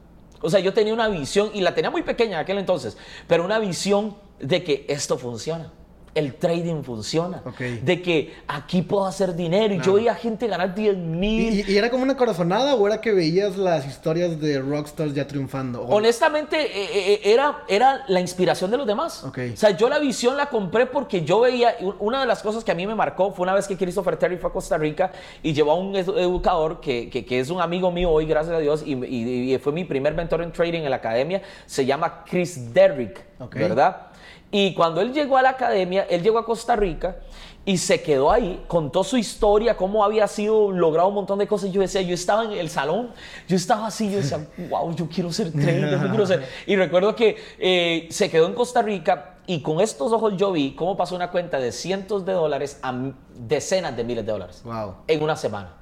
[0.40, 3.44] O sea, yo tenía una visión, y la tenía muy pequeña en aquel entonces, pero
[3.44, 5.72] una visión de que esto funciona.
[6.18, 7.42] El trading funciona.
[7.82, 9.74] De que aquí puedo hacer dinero.
[9.74, 11.64] Y yo veía gente ganar 10 mil.
[11.68, 15.26] ¿Y, y era como una corazonada o era que veías las historias de rockstars ya
[15.26, 15.82] triunfando?
[15.82, 19.22] O- Honestamente, eh, eh, era, era la inspiración de los demás.
[19.54, 22.72] O sea, yo la visión la compré porque yo veía, una de las cosas que
[22.72, 25.12] a mí me marcó fue una vez que Christopher Terry fue a Costa Rica
[25.42, 28.56] y llevó a un edu- educador que, que- que es un amigo mío hoy, gracias
[28.56, 31.84] a Dios, y, y- y fue mi primer mentor en trading en la academia, se
[31.86, 33.54] llama Chris Derrick, Ok.
[33.56, 34.08] ¿verdad?
[34.50, 37.16] Y cuando él llegó a la academia, él llegó a Costa Rica
[37.64, 41.70] y se quedó ahí, contó su historia, cómo había sido logrado un montón de cosas.
[41.70, 43.10] Yo decía, yo estaba en el salón,
[43.46, 46.48] yo estaba así, yo decía, wow, yo quiero ser trader, yo quiero ser.
[46.66, 50.74] Y recuerdo que eh, se quedó en Costa Rica y con estos ojos yo vi
[50.74, 52.94] cómo pasó una cuenta de cientos de dólares a
[53.34, 54.94] decenas de miles de dólares Wow.
[55.06, 55.74] en una semana.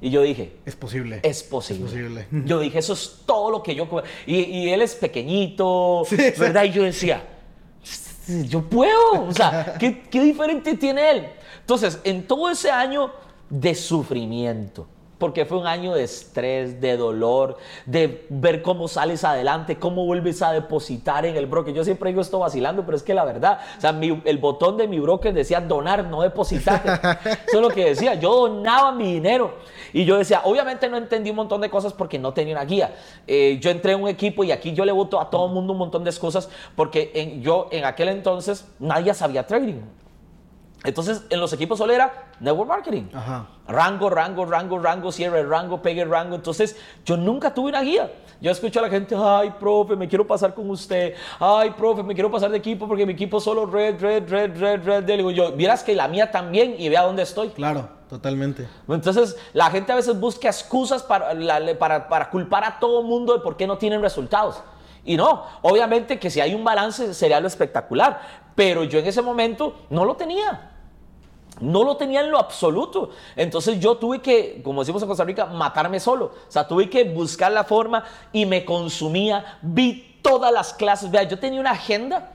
[0.00, 1.20] Y yo dije, Es posible.
[1.22, 1.84] es posible.
[1.86, 2.26] Es posible.
[2.46, 3.88] Yo dije, eso es todo lo que yo...
[4.26, 6.16] Y, y él es pequeñito, Sí.
[6.38, 6.64] ¿verdad?
[6.64, 7.22] Y yo decía,
[8.48, 9.24] yo puedo.
[9.28, 11.26] O sea, ¿qué, qué diferente tiene él?
[11.60, 13.10] Entonces, en todo ese año
[13.48, 14.86] de sufrimiento,
[15.18, 17.56] porque fue un año de estrés, de dolor,
[17.86, 21.72] de ver cómo sales adelante, cómo vuelves a depositar en el broker.
[21.72, 24.76] Yo siempre digo esto vacilando, pero es que la verdad, o sea, mi- el botón
[24.76, 26.82] de mi broker decía donar, no depositar.
[27.46, 28.14] Eso es lo que decía.
[28.14, 29.54] Yo donaba mi dinero.
[29.92, 32.94] Y yo decía, obviamente no entendí un montón de cosas porque no tenía una guía.
[33.26, 35.72] Eh, yo entré en un equipo y aquí yo le voto a todo el mundo
[35.72, 39.80] un montón de cosas porque en- yo en aquel entonces nadie sabía trading.
[40.84, 43.04] Entonces en los equipos solo era network marketing.
[43.12, 43.46] Ajá.
[43.66, 46.36] Rango, rango, rango, rango, cierre, rango, pegue, rango.
[46.36, 48.12] Entonces yo nunca tuve una guía.
[48.40, 51.14] Yo escucho a la gente, ay, profe, me quiero pasar con usted.
[51.40, 54.84] Ay, profe, me quiero pasar de equipo porque mi equipo solo red, red, red, red,
[54.84, 55.16] red, red.
[55.16, 57.48] digo yo, vieras que la mía también y vea dónde estoy.
[57.48, 58.68] Claro, totalmente.
[58.88, 61.32] Entonces, la gente a veces busca excusas para,
[61.78, 64.62] para, para culpar a todo el mundo de por qué no tienen resultados.
[65.06, 68.20] Y no, obviamente que si hay un balance sería lo espectacular,
[68.56, 70.72] pero yo en ese momento no lo tenía.
[71.60, 73.10] No lo tenía en lo absoluto.
[73.36, 76.26] Entonces yo tuve que, como decimos en Costa Rica, matarme solo.
[76.26, 78.02] O sea, tuve que buscar la forma
[78.32, 79.58] y me consumía.
[79.62, 81.10] Vi todas las clases.
[81.10, 82.32] Vea, yo tenía una agenda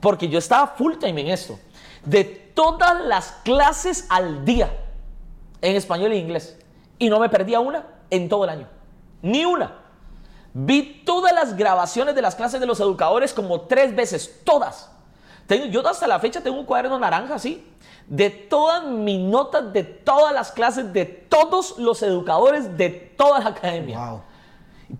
[0.00, 1.58] porque yo estaba full time en esto.
[2.04, 4.70] De todas las clases al día
[5.60, 6.58] en español e inglés.
[6.98, 8.68] Y no me perdía una en todo el año.
[9.22, 9.76] Ni una.
[10.52, 14.90] Vi todas las grabaciones de las clases de los educadores como tres veces, todas.
[15.48, 17.64] Tengo, yo hasta la fecha tengo un cuaderno naranja así,
[18.06, 23.48] de todas mis notas, de todas las clases, de todos los educadores, de toda la
[23.48, 23.98] academia.
[23.98, 24.20] Wow.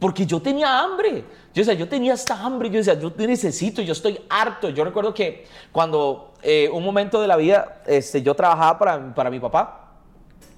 [0.01, 1.25] Porque yo tenía hambre.
[1.55, 2.71] Yo, decía, yo tenía esta hambre.
[2.71, 4.71] Yo decía, yo necesito, yo estoy harto.
[4.71, 9.31] Yo recuerdo que cuando eh, un momento de la vida este, yo trabajaba para, para
[9.31, 9.93] mi papá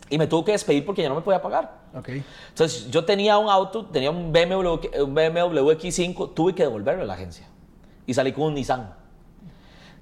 [0.09, 1.79] y me tuvo que despedir porque ya no me podía pagar.
[1.97, 2.25] Okay.
[2.49, 7.07] Entonces yo tenía un auto, tenía un BMW, un BMW X5, tuve que devolverlo a
[7.07, 7.49] la agencia
[8.07, 9.00] y salí con un Nissan.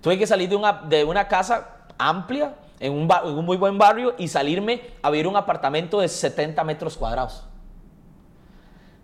[0.01, 3.79] Tuve que salir de una, de una casa amplia, en un, en un, muy buen
[3.79, 7.45] barrio, y salirme a vivir un apartamento de 70 metros cuadrados.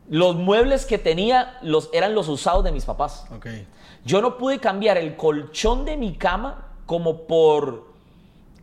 [0.09, 3.26] Los muebles que tenía los, eran los usados de mis papás.
[3.36, 3.66] Okay.
[4.05, 7.95] Yo no pude cambiar el colchón de mi cama como por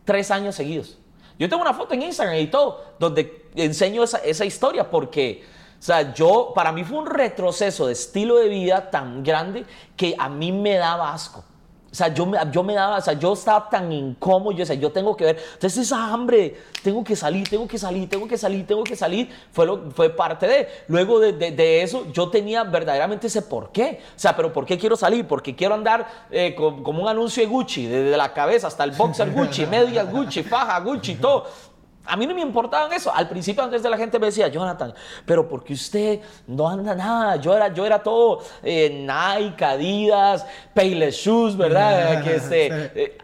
[0.04, 0.98] tres años seguidos.
[1.38, 5.44] Yo tengo una foto en Instagram y todo, donde enseño esa, esa historia porque,
[5.78, 9.66] o sea, yo, para mí fue un retroceso de estilo de vida tan grande
[9.96, 11.44] que a mí me daba asco.
[11.92, 14.66] O sea, yo me, yo me daba, o sea, yo estaba tan incómodo, yo, o
[14.66, 18.26] sea, yo tengo que ver, entonces esa hambre, tengo que salir, tengo que salir, tengo
[18.26, 22.06] que salir, tengo que salir, fue, lo, fue parte de, luego de, de, de eso,
[22.10, 25.26] yo tenía verdaderamente ese por qué, o sea, pero ¿por qué quiero salir?
[25.26, 29.30] Porque quiero andar eh, como, un anuncio de Gucci, desde la cabeza hasta el boxer
[29.34, 31.44] Gucci, medias Gucci, faja Gucci, todo,
[32.04, 33.12] a mí no me importaba eso.
[33.14, 34.92] Al principio, antes de la gente me decía, Jonathan,
[35.24, 37.36] pero porque usted no anda nada?
[37.36, 42.22] Yo era, yo era todo eh, Nike, Adidas, Payless Shoes, ¿verdad?
[42.24, 43.18] que este, eh,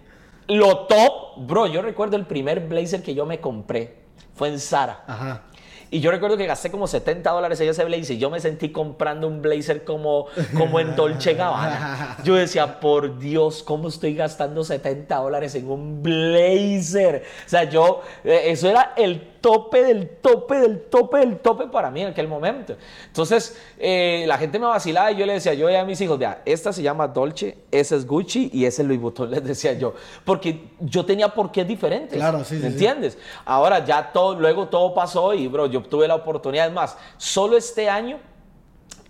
[0.49, 1.67] lo top, bro.
[1.67, 3.99] Yo recuerdo el primer blazer que yo me compré
[4.35, 5.48] fue en Zara.
[5.91, 8.17] Y yo recuerdo que gasté como 70 dólares en ese blazer.
[8.17, 10.27] Y yo me sentí comprando un blazer como,
[10.57, 12.19] como en Dolce Gabbana.
[12.25, 17.25] Yo decía, por Dios, ¿cómo estoy gastando 70 dólares en un blazer?
[17.47, 21.91] O sea, yo, eh, eso era el tope del tope del tope del tope para
[21.91, 22.77] mí en aquel momento.
[23.07, 26.43] Entonces, eh, la gente me vacilaba y yo le decía, yo a mis hijos, vea,
[26.45, 29.95] esta se llama Dolce, ese es Gucci y ese es Louis Vuitton, les decía yo.
[30.25, 32.17] Porque yo tenía por qué diferentes.
[32.17, 33.15] Claro, sí, ¿Me entiendes?
[33.15, 33.21] Sí.
[33.45, 36.67] Ahora ya todo, luego todo pasó y, bro, yo tuve la oportunidad.
[36.67, 38.19] Es más, solo este año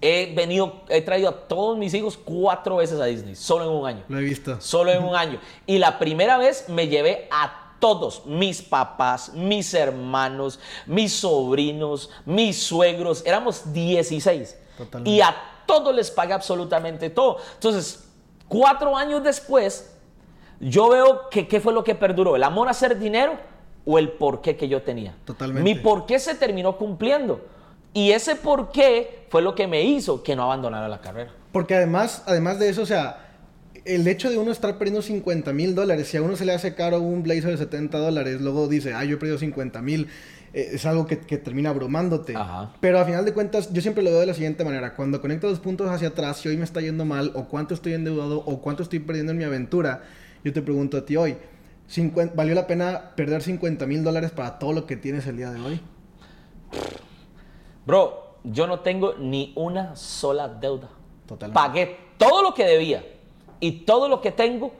[0.00, 3.86] he venido, he traído a todos mis hijos cuatro veces a Disney, solo en un
[3.86, 4.04] año.
[4.08, 4.60] Lo he visto.
[4.60, 5.40] Solo en un año.
[5.66, 12.62] Y la primera vez me llevé a todos, mis papás, mis hermanos, mis sobrinos, mis
[12.62, 14.56] suegros, éramos 16.
[14.76, 15.10] Totalmente.
[15.10, 15.34] Y a
[15.66, 17.38] todos les pagué absolutamente todo.
[17.54, 18.08] Entonces,
[18.48, 19.94] cuatro años después,
[20.60, 23.36] yo veo que qué fue lo que perduró, el amor a hacer dinero
[23.84, 25.14] o el porqué que yo tenía.
[25.24, 25.62] Totalmente.
[25.62, 27.40] Mi porqué se terminó cumpliendo.
[27.94, 31.32] Y ese porqué fue lo que me hizo que no abandonara la carrera.
[31.52, 33.27] Porque además, además de eso, o sea,
[33.84, 36.74] el hecho de uno estar perdiendo 50 mil dólares, si a uno se le hace
[36.74, 40.08] caro un blazer de 70 dólares, luego dice, ah, yo he perdido 50 mil,
[40.52, 42.36] eh, es algo que, que, termina abrumándote.
[42.36, 42.72] Ajá.
[42.80, 44.94] Pero a final de cuentas, yo siempre lo veo de la siguiente manera.
[44.94, 47.94] Cuando conecto los puntos hacia atrás, si hoy me está yendo mal, o cuánto estoy
[47.94, 50.02] endeudado, o cuánto estoy perdiendo en mi aventura,
[50.44, 51.36] yo te pregunto a ti hoy,
[51.88, 55.50] 50, ¿valió la pena perder 50 mil dólares para todo lo que tienes el día
[55.50, 55.80] de hoy?
[57.86, 60.90] Bro, yo no tengo ni una sola deuda.
[61.26, 61.54] Totalmente.
[61.54, 63.02] Pagué todo lo que debía
[63.60, 64.72] y todo lo que tengo,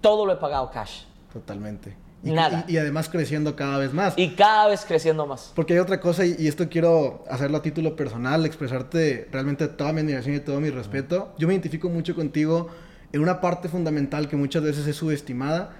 [0.00, 1.02] todo lo he pagado cash.
[1.32, 1.96] Totalmente.
[2.22, 2.64] Y, Nada.
[2.66, 4.14] Y, y, además creciendo cada vez más.
[4.16, 5.52] Y cada vez creciendo más.
[5.54, 9.92] Porque hay otra cosa, y, y, esto quiero hacerlo a título personal, expresarte realmente toda
[9.92, 11.32] mi admiración y todo mi respeto.
[11.38, 12.68] Yo me identifico mucho contigo
[13.12, 15.70] en una parte fundamental que muchas veces es subestimada,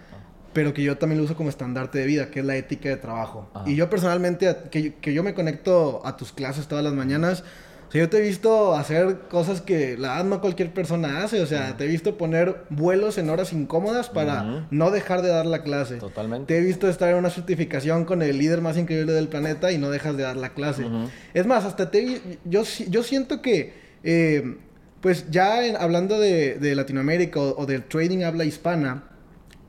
[0.53, 2.97] pero que yo también lo uso como estandarte de vida, que es la ética de
[2.97, 3.51] trabajo.
[3.53, 3.69] Ajá.
[3.69, 7.45] Y yo personalmente, que, que yo me conecto a tus clases todas las mañanas,
[7.89, 11.41] o sea, yo te he visto hacer cosas que la verdad no cualquier persona hace.
[11.41, 11.77] O sea, uh -huh.
[11.79, 14.67] te he visto poner vuelos en horas incómodas para uh -huh.
[14.71, 15.97] no dejar de dar la clase.
[15.97, 16.53] Totalmente.
[16.53, 19.79] Te he visto estar en una certificación con el líder más increíble del planeta y
[19.79, 20.85] no dejas de dar la clase.
[20.85, 21.09] Uh -huh.
[21.33, 23.73] Es más, hasta te yo, yo siento que,
[24.05, 24.59] eh,
[25.01, 29.05] pues ya en, hablando de, de Latinoamérica o, o, del trading habla hispana,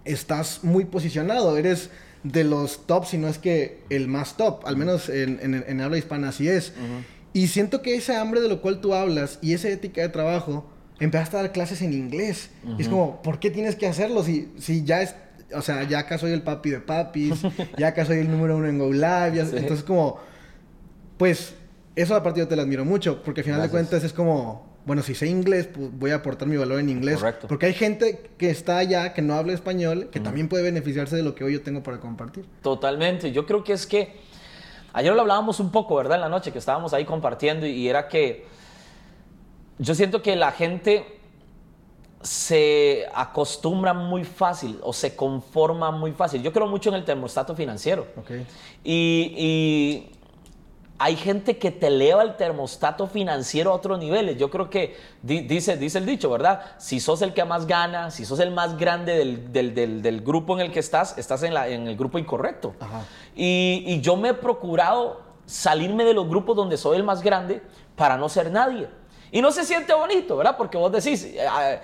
[0.03, 1.57] estás muy posicionado.
[1.57, 1.89] Eres
[2.23, 5.81] de los top, si no es que el más top, al menos en, en, en
[5.81, 6.73] habla hispana así es.
[7.33, 10.69] Y siento que ese hambre de lo cual tú hablas y esa ética de trabajo,
[10.99, 12.49] empezaste a dar clases en inglés.
[12.77, 15.15] Y es como, ¿por qué tienes que hacerlo si, si ya es,
[15.55, 17.41] o sea, ya acá soy el papi de papis,
[17.77, 19.57] ya acá soy el número uno en Go Live, ya- Sí.
[19.57, 20.19] entonces como,
[21.17, 21.53] pues,
[21.95, 23.87] eso aparte yo te lo admiro mucho, porque al final de Gracias.
[23.89, 27.17] cuentas es como, bueno, si sé inglés, pues voy a aportar mi valor en inglés.
[27.17, 27.47] Correcto.
[27.47, 31.23] Porque hay gente que está allá, que no habla español, que también puede beneficiarse de
[31.23, 32.45] lo que hoy yo tengo para compartir.
[32.61, 33.31] Totalmente.
[33.31, 34.13] Yo creo que es que
[34.99, 36.15] ayer lo hablábamos un poco, ¿verdad?
[36.15, 38.45] En la noche que estábamos ahí compartiendo y era que
[39.77, 41.19] yo siento que la gente
[42.21, 46.43] se acostumbra muy fácil o se conforma muy fácil.
[46.43, 48.07] Yo creo mucho en el termostato financiero.
[48.17, 48.31] Ok.
[48.83, 50.11] Y, y
[51.01, 54.37] hay gente que te eleva el termostato financiero a otros niveles.
[54.37, 56.61] Yo creo que di- dice, dice el dicho, ¿verdad?
[56.77, 60.21] Si sos el que más gana, si sos el más grande del, del- del- del
[60.21, 62.73] grupo en el que estás, estás en, la- en el grupo incorrecto.
[63.35, 67.61] Y, y yo me he procurado salirme de los grupos donde soy el más grande
[67.95, 68.89] para no ser nadie.
[69.31, 70.57] Y no se siente bonito, ¿verdad?
[70.57, 71.79] Porque vos decís, eh,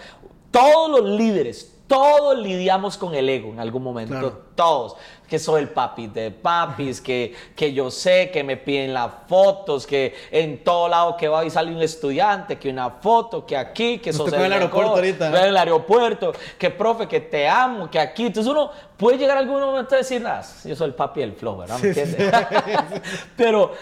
[0.52, 4.42] todos los líderes, todos lidiamos con el ego en algún momento, Claro.
[4.56, 4.96] todos.
[5.30, 9.86] Que soy el papi de papis, que, que yo sé que me piden las fotos,
[9.88, 13.98] que en todo lado que va y sale un estudiante, que una foto, que aquí,
[14.00, 15.28] que sos el aeropuerto ahorita.
[15.30, 18.28] en el aeropuerto, que profe, que te amo, que aquí.
[18.28, 21.34] Entonces uno puede llegar a algún momento a decir, nada, yo soy el papi del
[21.34, 21.80] flow, ¿verdad?
[21.80, 22.32] ¿Me Sí, entiendes?
[23.36, 23.74] pero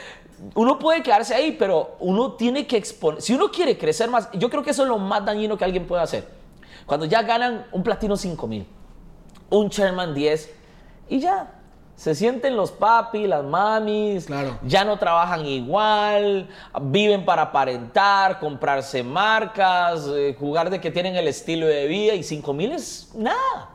[0.56, 3.22] uno puede quedarse ahí, pero uno tiene que exponer.
[3.22, 5.86] Si uno quiere crecer más, yo creo que eso es lo más dañino que alguien
[5.86, 6.43] puede hacer.
[6.86, 8.68] Cuando ya ganan un platino 5 mil,
[9.50, 10.50] un Sherman 10
[11.10, 11.52] y ya.
[11.96, 14.58] Se sienten los papis, las mamis, Claro.
[14.64, 16.50] ya no trabajan igual,
[16.82, 22.24] viven para aparentar, comprarse marcas, eh, jugar de que tienen el estilo de vida y
[22.24, 23.70] 5 mil es nada.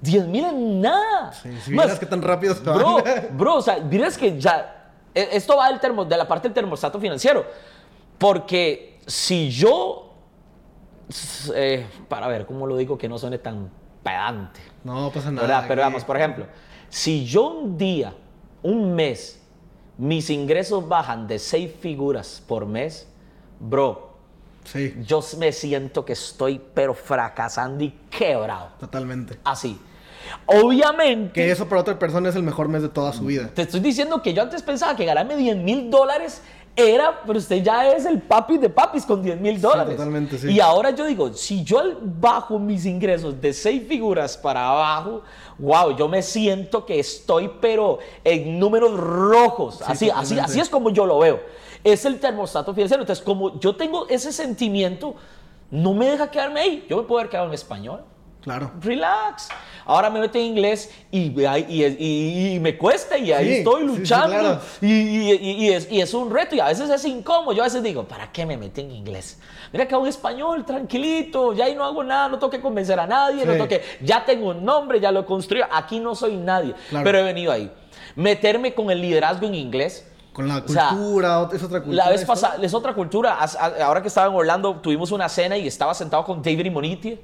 [0.00, 1.32] 10 mil es nada.
[1.32, 2.98] Sí, si Más, qué tan rápido se Bro,
[3.32, 4.90] bro, o sea, miras que ya.
[5.12, 7.44] e- Esto va del termo, de la parte del termostato financiero.
[8.18, 10.13] Porque si yo.
[11.54, 13.70] Eh, para ver cómo lo digo que no suene tan
[14.02, 14.60] pedante.
[14.82, 15.46] No pasa nada.
[15.46, 15.64] ¿verdad?
[15.68, 16.46] Pero vamos, por ejemplo,
[16.88, 18.14] si yo un día,
[18.62, 19.40] un mes,
[19.98, 23.08] mis ingresos bajan de seis figuras por mes,
[23.60, 24.12] bro,
[24.64, 28.70] Sí, yo me siento que estoy pero fracasando y quebrado.
[28.80, 29.38] totalmente.
[29.44, 29.78] Así.
[30.46, 31.32] Obviamente.
[31.32, 33.50] Que eso para otra persona es el mejor mes de toda su vida.
[33.54, 36.40] Te estoy diciendo que yo antes pensaba que ganarme 10 mil dólares
[36.76, 39.98] era, pero usted ya es el papi de papis con 10 mil dólares.
[40.40, 40.50] sí.
[40.50, 45.22] Y ahora yo digo, si yo bajo mis ingresos de 6 figuras para abajo,
[45.58, 49.82] wow, yo me siento que estoy, pero en números rojos.
[49.82, 50.40] así, así, totalmente.
[50.40, 51.40] así es como yo lo veo.
[51.84, 53.02] Es el termostato financiero.
[53.02, 55.14] Entonces, como yo tengo ese sentimiento,
[55.70, 56.86] no me deja quedarme ahí.
[56.88, 58.00] Yo me puedo haber quedado en español
[58.44, 58.70] Claro.
[58.80, 59.48] relax.
[59.86, 63.82] Ahora me meto en inglés y, y, y- y me cuesta y ahí Sí, estoy
[63.82, 64.28] sí, sí, luchando.
[64.38, 64.60] claro.
[64.82, 67.52] es, y es un reto y a veces es incómodo.
[67.54, 69.38] Yo a veces digo, ¿para qué me metí en inglés?
[69.72, 73.06] Mira que hago español, tranquilito, ya ahí no hago nada, no tengo que convencer a
[73.06, 73.58] nadie, no Sí.
[73.58, 77.04] tengo que, ya tengo un nombre, ya lo construí, aquí no soy nadie, Claro.
[77.04, 77.70] pero he venido ahí.
[78.14, 80.06] Meterme con el liderazgo en inglés.
[80.32, 82.04] Con la O sea, cultura, es otra cultura.
[82.04, 83.38] La vez pasada, es otra cultura.
[83.84, 87.18] Ahora que estaba en Orlando, tuvimos una cena y estaba sentado con David Imoniti.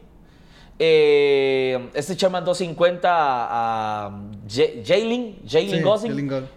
[0.83, 4.11] Eh, este Chairman 250, a
[4.49, 6.11] Jalen, Jalen Gosling.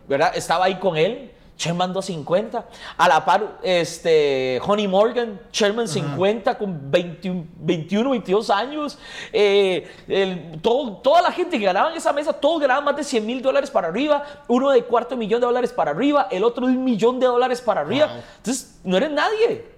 [0.08, 0.32] ¿verdad?
[0.34, 1.30] Estaba ahí con él.
[1.56, 2.66] Chairman 250.
[2.98, 8.98] A la par, este, Honey Morgan, Chairman 50 con 21, 21, 22 años.
[9.32, 13.04] Eh, el- todo- toda la gente que ganaba en esa mesa, todos ganaban más de
[13.04, 14.24] 100 mil dólares para arriba.
[14.48, 16.28] Uno de cuarto millón de dólares para arriba.
[16.32, 18.08] El otro de un millón de dólares para arriba.
[18.08, 18.24] Wow.
[18.38, 19.73] Entonces, no eres nadie.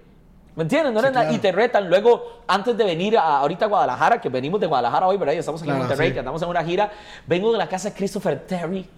[0.56, 0.92] ¿Me entiendes?
[0.94, 1.32] No Sí, claro.
[1.32, 1.88] Y te retan.
[1.88, 5.34] Luego, antes de venir a, ahorita a Guadalajara, que venimos de Guadalajara hoy, ¿verdad?
[5.34, 6.14] Y estamos aquí en Monterrey, sí.
[6.14, 6.90] que andamos en una gira.
[7.26, 8.88] Vengo de la casa de Christopher Terry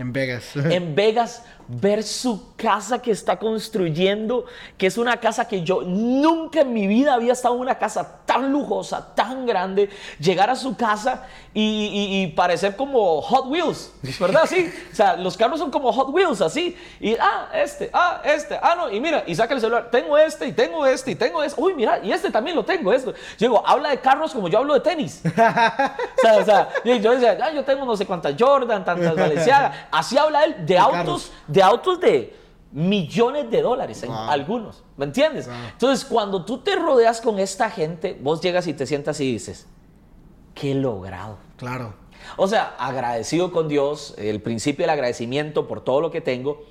[0.00, 0.56] En Vegas.
[0.56, 4.44] en Vegas, ver su casa que está construyendo,
[4.78, 8.20] que es una casa que yo nunca en mi vida había estado en una casa
[8.26, 9.88] tan lujosa, tan grande,
[10.18, 14.42] llegar a su casa y, y- y parecer como Hot Wheels, ¿verdad?
[14.46, 18.58] Sí, o sea, los carros son como Hot Wheels, así, y ah, este, ah, este,
[18.62, 21.42] ah, no, y mira, y saca el celular, tengo este, y tengo este, y tengo
[21.42, 23.12] este, uy, mira, y este también lo tengo, esto.
[23.12, 25.22] Yo digo, habla de carros como yo hablo de tenis.
[26.16, 29.88] O sea, o sea, yo decía, ah, yo tengo no sé cuántas Jordan, tantas Balenciaga.
[29.90, 31.32] Así habla él de, autos, carros.
[31.54, 32.34] De autos de
[32.72, 34.18] millones de dólares en Wow.
[34.28, 34.82] algunos.
[34.96, 35.46] ¿Me entiendes?
[35.46, 35.54] Wow.
[35.72, 39.66] Entonces, cuando tú te rodeas con esta gente, vos llegas y te sientas y dices,
[40.54, 41.38] ¿qué logrado?
[41.56, 41.94] claro.
[42.38, 46.62] O sea, agradecido con Dios, el principio del agradecimiento por todo lo que tengo,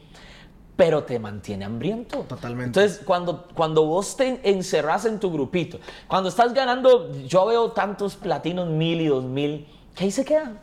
[0.76, 2.22] pero te mantiene hambriento.
[2.28, 2.80] Totalmente.
[2.80, 8.16] Entonces, cuando, cuando vos te encerras en tu grupito, cuando estás ganando, yo veo tantos
[8.16, 10.60] platinos mil y dos mil, que ahí se quedan.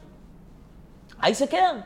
[1.21, 1.85] Ahí se quedan.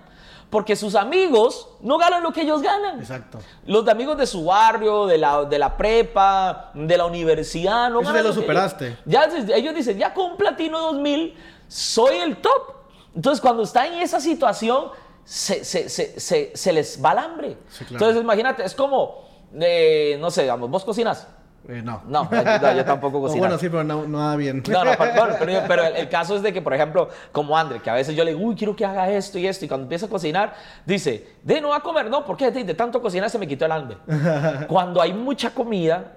[0.54, 3.00] Porque sus amigos no ganan lo que ellos ganan.
[3.00, 3.40] Exacto.
[3.66, 8.08] Los amigos de su barrio, de la, de la prepa, de la universidad, no Eso
[8.10, 8.96] ganan ya lo superaste.
[9.04, 11.34] Ya, ellos dicen, ya con Platino 2000
[11.66, 12.72] soy el top.
[13.16, 14.90] Entonces, cuando está en esa situación,
[15.24, 17.56] se, se- se- se- se les va el hambre.
[17.70, 17.94] Sí, claro.
[17.94, 19.24] Entonces, imagínate, es como,
[19.60, 21.26] eh, no sé, digamos, vos cocinas.
[21.68, 22.02] Eh, no.
[22.06, 23.40] No, yo, no, yo tampoco cocino.
[23.40, 24.62] bueno, sí, pero no, no da bien.
[24.68, 27.56] No, no, pero, bueno, pero, pero el, el caso es de que, por ejemplo, como
[27.56, 29.68] André, que a veces yo le digo, uy, quiero que haga esto y esto, y
[29.68, 30.54] cuando empieza a cocinar,
[30.84, 32.50] dice, de no va a comer, no, ¿por qué?
[32.50, 33.96] De, de tanto cocinar se me quitó el hambre.
[34.68, 36.12] cuando hay mucha comida,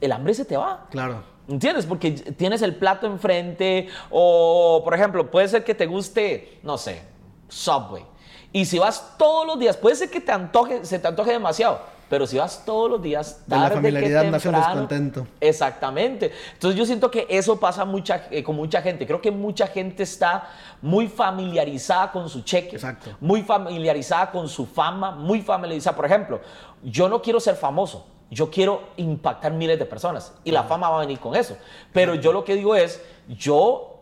[0.00, 0.86] el hambre se te va.
[0.90, 1.22] Claro.
[1.46, 1.84] ¿Entiendes?
[1.84, 7.02] Porque tienes el plato enfrente o, por ejemplo, puede ser que te guste, no sé,
[7.48, 8.04] Subway.
[8.50, 11.80] Y si vas todos los días, puede ser que te antoje, se te antoje demasiado,
[12.14, 15.26] pero si vas todos los días, De la tarde que familiaridad nace un temprano, descontento.
[15.40, 16.30] Exactamente.
[16.52, 19.04] Entonces yo siento que eso pasa mucha, eh, con mucha gente.
[19.04, 20.48] Creo que mucha gente está
[20.80, 22.76] muy familiarizada con su cheque.
[22.76, 23.16] Exacto.
[23.20, 25.96] Muy familiarizada con su fama, muy familiarizada.
[25.96, 26.40] Por ejemplo,
[26.84, 28.06] yo no quiero ser famoso.
[28.30, 30.34] Yo quiero impactar miles de personas.
[30.44, 31.56] Y la fama va a venir con eso.
[31.92, 33.93] Pero yo lo que digo es, yo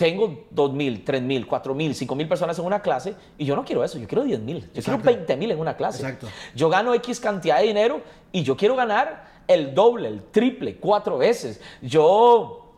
[0.00, 4.08] tengo 2.000, 3.000, 4.000, 5.000 personas en una clase y yo no quiero eso, yo
[4.08, 5.10] quiero 10.000, yo quiero Exacto.
[5.34, 6.02] 20.000 en una clase.
[6.02, 6.26] Exacto.
[6.54, 8.00] Yo gano X cantidad de dinero
[8.32, 11.60] y yo quiero ganar el doble, el triple, cuatro veces.
[11.82, 12.72] Yo,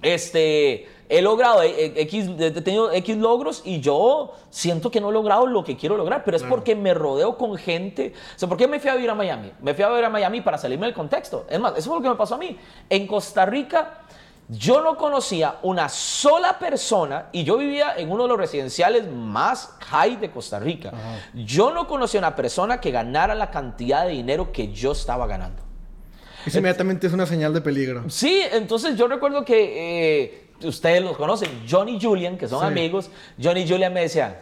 [0.00, 5.10] este, he logrado eh, eh, X, he tenido X logros y yo siento que no
[5.10, 6.54] he logrado lo que quiero lograr, pero es Claro.
[6.54, 8.12] porque me rodeo con gente.
[8.36, 9.50] O sea, ¿por qué me fui a vivir a Miami?
[9.60, 11.46] Me fui a vivir a Miami para salirme del contexto.
[11.50, 12.56] Es más, eso fue lo que me pasó a mí.
[12.88, 14.02] En Costa Rica,
[14.50, 19.76] yo no conocía una sola persona y yo vivía en uno de los residenciales más
[19.88, 20.92] high de Costa Rica.
[21.34, 25.62] Yo no conocía una persona que ganara la cantidad de dinero que yo estaba ganando.
[26.44, 28.04] Eso inmediatamente es una señal de peligro.
[28.08, 32.66] Sí, entonces yo recuerdo que eh, ustedes los conocen, Johnny y Julian, que son Sí.
[32.66, 33.10] amigos.
[33.40, 34.36] Johnny y Julian me decían,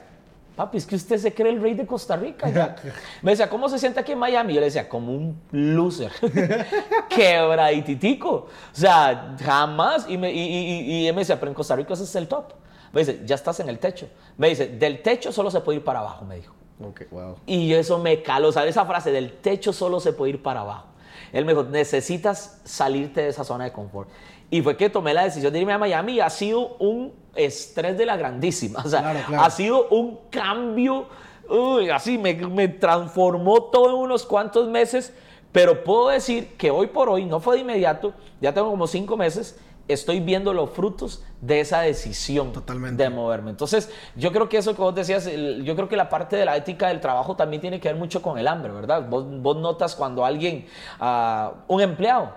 [0.59, 2.51] papi, es que usted se cree el rey de Costa Rica.
[2.51, 2.75] ya".
[3.23, 4.53] me decía, ¿cómo se siente aquí en Miami?
[4.55, 6.13] Yo le decía, como un loser,
[7.09, 8.31] quebradititico.
[8.33, 10.07] O sea, jamás.
[10.09, 12.29] Y, me, y, y- y él me decía, pero en Costa Rica ese es el
[12.29, 12.53] top.
[12.93, 14.09] Me dice, ya estás en el techo.
[14.37, 16.55] Me dice, del techo solo se puede ir para abajo, me dijo.
[16.83, 17.37] Ok, wow.
[17.47, 18.71] Y eso me caló, ¿sabes?
[18.71, 20.87] Esa frase del techo solo se puede ir para abajo.
[21.33, 24.09] Él me dijo, necesitas salirte de esa zona de confort.
[24.51, 27.99] Y fue que tomé la decisión de irme a Miami y ha sido un estrés
[27.99, 28.83] de la grandísima.
[28.85, 29.43] O sea, Claro, claro.
[29.45, 31.07] ha sido un cambio,
[31.49, 35.13] uy, así me, me transformó todo en unos cuantos meses.
[35.53, 39.17] Pero puedo decir que hoy por hoy, no fue de inmediato, ya tengo como cinco
[39.17, 43.03] meses, estoy viendo los frutos de esa decisión Totalmente.
[43.03, 43.51] de moverme.
[43.51, 46.55] Entonces, yo creo que eso que vos decías, yo creo que la parte de la
[46.57, 49.09] ética del trabajo también tiene que ver mucho con el hambre, ¿verdad?
[49.09, 50.67] Vos, vos notas cuando alguien,
[51.01, 52.33] ah, un empleado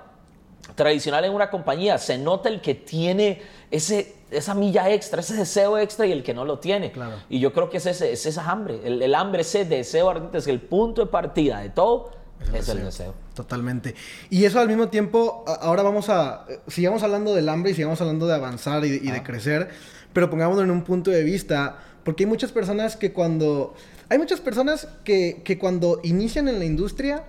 [0.75, 3.41] tradicional en una compañía, se nota el que tiene
[3.71, 6.91] ese, esa milla extra, ese deseo extra y el que no lo tiene.
[6.91, 7.17] Claro.
[7.29, 10.37] Y yo creo que es, ese, es esa hambre, el, el hambre, ese deseo ardiente,
[10.37, 12.11] es que el punto de partida de todo
[12.53, 13.13] es el deseo.
[13.35, 13.93] Totalmente.
[14.29, 18.01] Y eso al mismo tiempo, ahora vamos a, eh, sigamos hablando del hambre y sigamos
[18.01, 19.69] hablando de avanzar y, de- de crecer,
[20.13, 23.75] pero pongámoslo en un punto de vista, porque hay muchas personas que cuando,
[24.09, 27.23] hay muchas personas que, que cuando inician en la industria,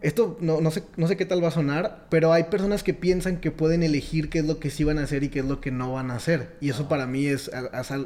[0.00, 2.94] esto no, no sé, no sé qué tal va a sonar, pero hay personas que
[2.94, 5.44] piensan que pueden elegir qué es lo que sí van a hacer y qué es
[5.44, 6.56] lo que no van a hacer.
[6.60, 7.50] Y eso para mí es,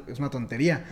[0.08, 0.84] es una tontería.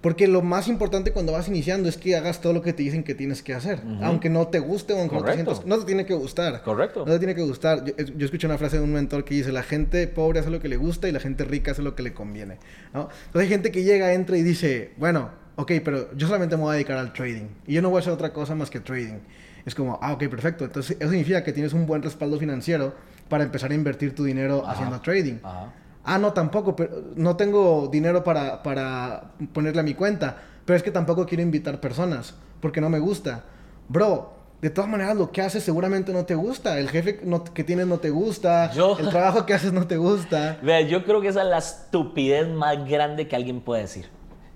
[0.00, 3.04] Porque lo más importante cuando vas iniciando es que hagas todo lo que te dicen
[3.04, 3.82] que tienes que hacer.
[4.02, 5.66] Aunque no te guste o aunque no te sientas...
[5.66, 6.62] No te tiene que gustar.
[6.62, 7.04] Correcto.
[7.06, 7.84] No te tiene que gustar.
[7.84, 10.60] Yo, yo escuché una frase de un mentor que dice, la gente pobre hace lo
[10.60, 12.58] que le gusta y la gente rica hace lo que le conviene.
[12.94, 13.10] ¿no?
[13.26, 16.70] Entonces hay gente que llega, entra y dice, bueno, ok, pero yo solamente me voy
[16.70, 17.48] a dedicar al trading.
[17.66, 19.18] Y yo no voy a hacer otra cosa más que trading.
[19.66, 20.64] Es como, ah, ok, perfecto.
[20.64, 22.94] Entonces eso significa que tienes un buen respaldo financiero
[23.28, 24.72] para empezar a invertir tu dinero Ajá.
[24.72, 25.38] haciendo trading.
[25.42, 25.72] Ajá.
[26.04, 30.82] Ah, no, tampoco, pero no tengo dinero para, para ponerle a mi cuenta, pero es
[30.84, 33.42] que tampoco quiero invitar personas porque no me gusta.
[33.88, 37.64] Bro, de todas maneras lo que haces seguramente no te gusta, el jefe no- que
[37.64, 40.58] tienes no te gusta, Yo- el trabajo que haces no te gusta.
[40.62, 44.08] Vea, yo creo que esa es la estupidez más grande que alguien puede decir.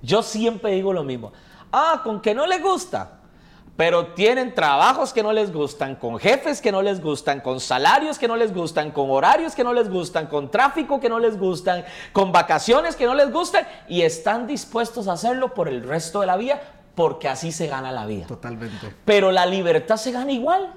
[0.02, 1.32] Yo siempre digo lo mismo.
[1.72, 3.19] Ah, con que no le gusta.
[3.80, 8.18] Pero tienen trabajos que no les gustan, con jefes que no les gustan, con salarios
[8.18, 11.38] que no les gustan, con horarios que no les gustan, con tráfico que no les
[11.38, 16.20] gustan, con vacaciones que no les gustan y están dispuestos a hacerlo por el resto
[16.20, 16.60] de la vida
[16.94, 18.26] porque así se gana la vida.
[18.26, 18.94] Totalmente.
[19.06, 20.74] Pero la libertad se gana igual.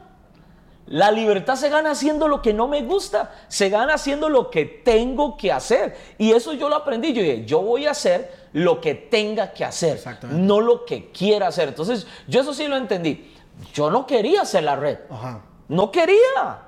[0.93, 4.63] La libertad se gana haciendo lo que no me gusta, se gana haciendo lo que
[4.65, 5.97] tengo que hacer.
[6.19, 7.13] Y eso yo lo aprendí.
[7.13, 11.47] Yo dije, yo voy a hacer lo que tenga que hacer, no lo que quiera
[11.47, 11.69] hacer.
[11.69, 13.33] Entonces, yo eso sí lo entendí.
[13.73, 15.41] Yo no quería hacer la red, Ajá.
[15.67, 16.59] no quería,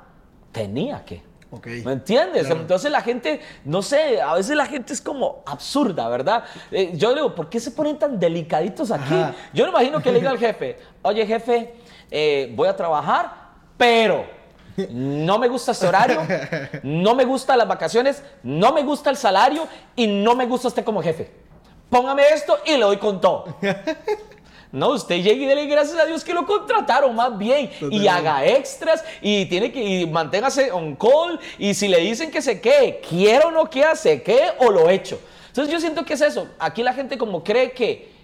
[0.52, 1.22] tenía que.
[1.52, 1.68] Ok.
[1.86, 2.48] ¿Me entiendes?
[2.48, 2.62] Claro.
[2.62, 6.46] Entonces la gente, no sé, a veces la gente es como absurda, ¿verdad?
[6.72, 9.14] Eh, yo le digo, ¿por qué se ponen tan delicaditos aquí?
[9.14, 9.36] Ajá.
[9.54, 11.76] Yo me imagino que le diga al jefe, oye jefe,
[12.10, 13.45] eh, voy a trabajar,
[13.78, 14.26] pero
[14.90, 16.22] no me gusta este horario,
[16.84, 20.84] no me gustan las vacaciones, no me gusta el salario y no me gusta usted
[20.84, 21.32] como jefe.
[21.90, 23.56] Póngame esto y le doy con todo.
[24.72, 28.10] No, usted llegue y dele gracias a Dios que lo contrataron más bien y Totalmente.
[28.10, 32.60] haga extras y tiene que y manténgase on call y si le dicen que se
[32.60, 35.18] quede, quiera o no quiera, se quede o lo echo.
[35.48, 36.50] Entonces yo siento que es eso.
[36.60, 38.15] Aquí la gente como cree que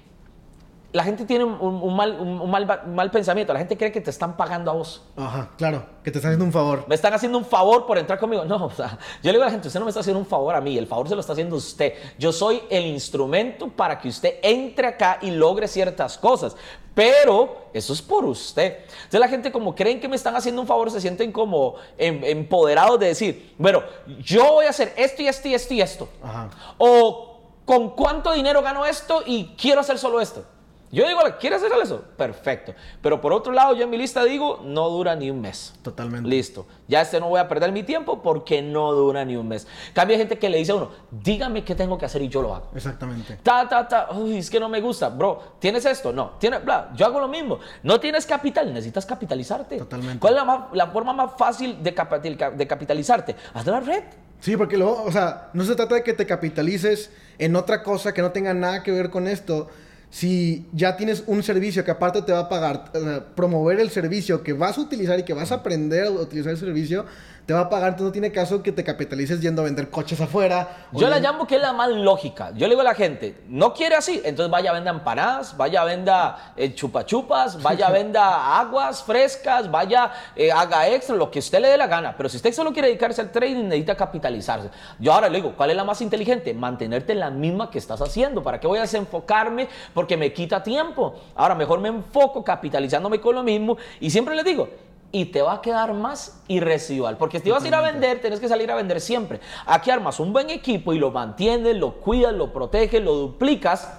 [0.94, 3.54] la gente tiene un, un mal, un, un mal, mal pensamiento.
[3.54, 5.02] La gente cree que te están pagando a vos.
[5.16, 6.84] Ajá, claro, que te están haciendo un favor.
[6.88, 8.44] Me están haciendo un favor por entrar conmigo.
[8.44, 10.26] No, o sea, yo le digo a la gente, usted no me está haciendo un
[10.26, 11.94] favor a mí, el favor se lo está haciendo usted.
[12.20, 16.56] Yo soy el instrumento para que usted entre acá y logre ciertas cosas.
[16.94, 18.80] Pero eso es por usted.
[18.84, 22.22] Entonces la gente como creen que me están haciendo un favor, se sienten como em-
[22.26, 23.82] empoderados de decir, bueno,
[24.20, 26.10] yo voy a hacer esto y esto y esto y esto.
[26.22, 26.50] Ajá.
[26.78, 30.44] O con cuánto dinero gano esto y quiero hacer solo esto.
[30.92, 32.04] Yo digo, ¿quieres hacer eso?
[32.18, 32.74] Perfecto.
[33.02, 35.74] Pero por otro lado, yo en mi lista digo, no dura ni un mes.
[35.82, 36.28] Totalmente.
[36.28, 36.66] Listo.
[36.88, 39.66] Ya este no voy a perder mi tiempo porque no dura ni un mes.
[39.94, 42.54] Cambia gente que le dice a uno, dígame qué tengo que hacer y yo lo
[42.54, 42.68] hago.
[42.76, 43.40] Exactamente.
[43.42, 44.10] Ta, ta, ta.
[44.12, 45.08] Uy, es que no me gusta.
[45.10, 46.12] Bro, ¿tienes esto?
[46.12, 46.32] No.
[46.40, 46.92] ¿Tienes, bla?
[46.96, 47.60] Yo hago lo mismo.
[47.84, 49.78] No tienes capital, necesitas capitalizarte.
[49.78, 50.20] Totalmente.
[50.20, 53.36] ¿Cuál es la, ma- la forma más fácil de, capital- de capitalizarte?
[53.54, 54.04] Haz de la red.
[54.42, 58.14] Sí, porque luego, o sea, no se trata de que te capitalices en otra cosa
[58.14, 59.70] que no tenga nada que ver con esto.
[60.12, 64.44] Si ya tienes un servicio que aparte te va a pagar, eh, promover el servicio
[64.44, 67.06] que vas a utilizar y que vas a aprender a utilizar el servicio,
[67.46, 70.22] te va a pagar, entonces no tiene caso que te capitalices yendo a vender coches
[70.22, 70.88] afuera.
[70.92, 72.52] Yo la llamo que es la más lógica.
[72.52, 75.82] Yo le digo a la gente, no quiere así, entonces vaya a venda empanadas, vaya
[75.82, 81.40] a venda eh, chupachupas, vaya a venda aguas frescas, vaya, eh, haga extra, lo que
[81.40, 82.16] usted le dé la gana.
[82.16, 84.70] Pero si usted solo quiere dedicarse al trading, necesita capitalizarse.
[85.00, 86.54] Yo ahora le digo, ¿cuál es la más inteligente?
[86.54, 88.44] Mantenerte en la misma que estás haciendo.
[88.44, 89.68] ¿Para qué voy a desenfocarme?
[89.94, 91.16] Porque me quita tiempo.
[91.36, 94.70] Ahora mejor me enfoco capitalizándome con lo mismo y siempre les digo,
[95.14, 97.18] y te va a quedar más y residual.
[97.18, 99.40] Porque si vas a ir a vender, tienes que salir a vender siempre.
[99.66, 103.98] Aquí armas un buen equipo y lo mantienes, lo cuidas, lo proteges, lo duplicas.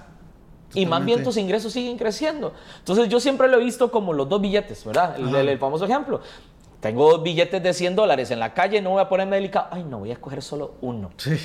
[0.74, 2.54] Y más bien tus ingresos siguen creciendo.
[2.78, 5.16] Entonces yo siempre lo he visto como los dos billetes, ¿verdad?
[5.18, 6.20] El, el- el famoso ejemplo.
[6.82, 9.68] Tengo dos billetes de 100 dólares en la calle, no voy a ponerme delicado.
[9.70, 11.12] Ay, no, voy a escoger solo uno.
[11.16, 11.36] Sí.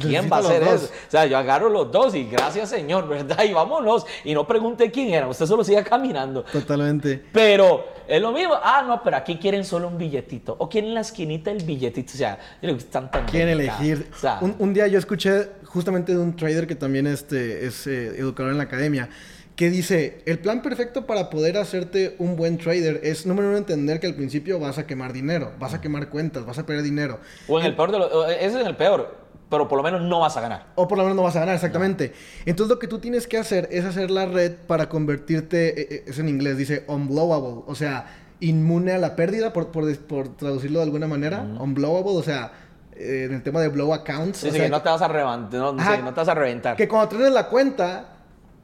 [0.00, 0.86] ¿Quién va a hacer eso?
[0.86, 3.44] O sea, yo agarro los dos y gracias Señor, ¿verdad?
[3.44, 4.06] Y vámonos.
[4.24, 6.44] Y no pregunte quién era, usted solo siga caminando.
[6.44, 7.22] Totalmente.
[7.30, 8.54] Pero es lo mismo.
[8.54, 10.56] Ah, no, pero aquí quieren solo un billetito.
[10.58, 12.14] O quieren la esquinita del billetito.
[12.14, 14.08] O sea, yo digo, están tan Quieren elegir.
[14.16, 17.86] O sea, un, un día yo escuché justamente de un trader que también este, es
[17.86, 19.10] eh, educador en la academia,
[19.56, 23.98] que dice, el plan perfecto para poder hacerte un buen trader es, número uno, entender
[24.00, 27.20] que al principio vas a quemar dinero, vas a quemar cuentas, vas a perder dinero.
[27.48, 28.12] o en el peor de los...
[28.12, 29.26] o Ese es el peor.
[29.48, 30.66] Pero por lo menos no vas a ganar.
[30.74, 32.12] O por lo menos no vas a ganar, exactamente.
[32.44, 36.04] Entonces lo que tú tienes que hacer es hacer la red para convertirte, eh, eh,
[36.06, 38.06] es en inglés, dice unblowable, o sea,
[38.40, 42.52] inmune a la pérdida, por, por, por traducirlo de alguna manera, unblowable, o sea,
[42.96, 44.38] eh, en el tema de blow accounts.
[44.38, 45.60] Sí, o sí, sea, que no te vas a reventar.
[45.60, 45.96] No, Ajá.
[45.98, 46.76] no te vas a reventar.
[46.76, 48.16] Que cuando trenes la cuenta,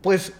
[0.02, 0.32] pues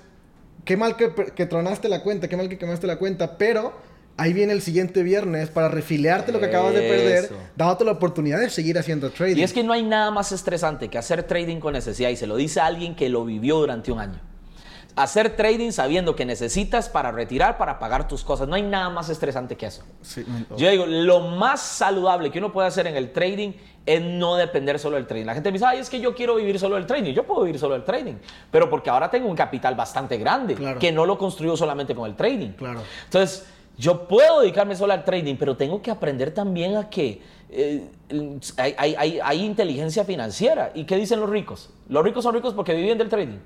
[0.65, 3.73] qué mal que, que tronaste la cuenta, qué mal que quemaste la cuenta, pero
[4.17, 8.41] ahí viene el siguiente viernes para refilearte lo que acabas de perder, dándote la oportunidad
[8.41, 9.39] de seguir haciendo trading.
[9.39, 12.11] Y es que no hay nada más estresante que hacer trading con necesidad.
[12.11, 14.21] Y se lo dice alguien que lo vivió durante un año.
[14.95, 18.47] Hacer trading sabiendo que necesitas para retirar, para pagar tus cosas.
[18.47, 19.83] No hay nada más estresante que eso.
[20.03, 20.25] Sí,
[20.57, 23.53] Yo digo, lo más saludable que uno puede hacer en el trading
[23.87, 25.25] es no depender solo del trading.
[25.25, 27.15] La gente me dice, ay, es que yo quiero vivir solo del trading.
[27.15, 28.15] Yo puedo vivir solo del trading,
[28.51, 30.79] pero porque ahora tengo un capital bastante grande Claro.
[30.79, 32.51] que no lo construyo solamente con el trading.
[32.51, 32.83] Claro.
[33.05, 33.47] Entonces,
[33.79, 37.23] yo puedo dedicarme solo al trading, pero tengo que aprender también a que
[37.55, 37.87] eh,
[38.59, 40.71] hay, hay- hay- hay inteligencia financiera.
[40.75, 41.71] ¿Y qué dicen los ricos?
[41.89, 43.39] Los ricos son ricos porque viven del trading.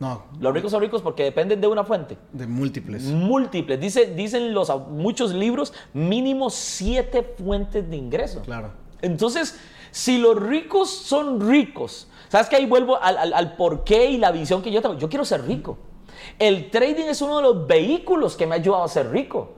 [0.00, 2.18] No, Los ricos son ricos porque dependen de una fuente.
[2.32, 3.04] de múltiples.
[3.04, 3.78] Múltiples.
[3.80, 8.42] Dice, dicen los, muchos libros, mínimo siete fuentes de ingreso.
[8.42, 8.72] Claro.
[9.02, 9.58] Entonces,
[9.92, 14.32] si los ricos son ricos, ¿sabes que ahí vuelvo al, al, al porqué y la
[14.32, 14.98] visión que yo tengo?
[14.98, 15.78] Yo quiero ser rico.
[16.38, 19.52] El trading es uno de los vehículos que me ha ayudado a ser rico.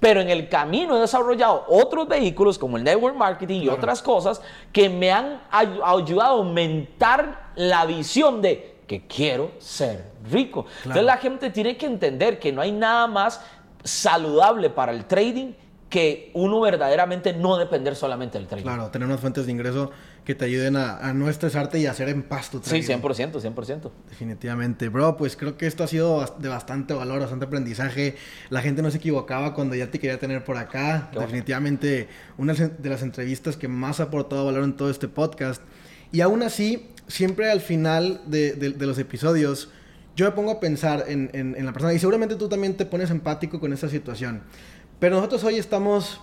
[0.00, 3.78] Pero en el camino he desarrollado otros vehículos como el network marketing y Claro.
[3.78, 4.40] otras cosas
[4.72, 10.66] que me han ay- ayudado a aumentar la visión de que quiero ser rico.
[10.78, 13.40] Entonces la gente tiene que entender que no hay nada más
[13.82, 15.54] saludable para el trading
[15.88, 18.64] que uno verdaderamente no depender solamente del trading.
[18.64, 19.90] Claro, tener unas fuentes de ingreso
[20.24, 22.82] que te ayuden a, no estresarte y a hacer en paz tu trading.
[22.82, 23.90] Sí, 100%, 100%.
[24.10, 24.90] Definitivamente.
[24.90, 28.16] Bro, pues creo que esto ha sido de bastante valor, bastante aprendizaje.
[28.50, 31.10] La gente no se equivocaba cuando ya te quería tener por acá.
[31.18, 35.62] Definitivamente una de las entrevistas que más ha aportado valor en todo este podcast.
[36.10, 39.70] Y aún así, siempre al final de, los episodios,
[40.16, 43.10] yo me pongo a pensar en, en la persona y seguramente tú también te pones
[43.10, 44.42] empático con esta situación.
[44.98, 46.20] Pero nosotros hoy estamos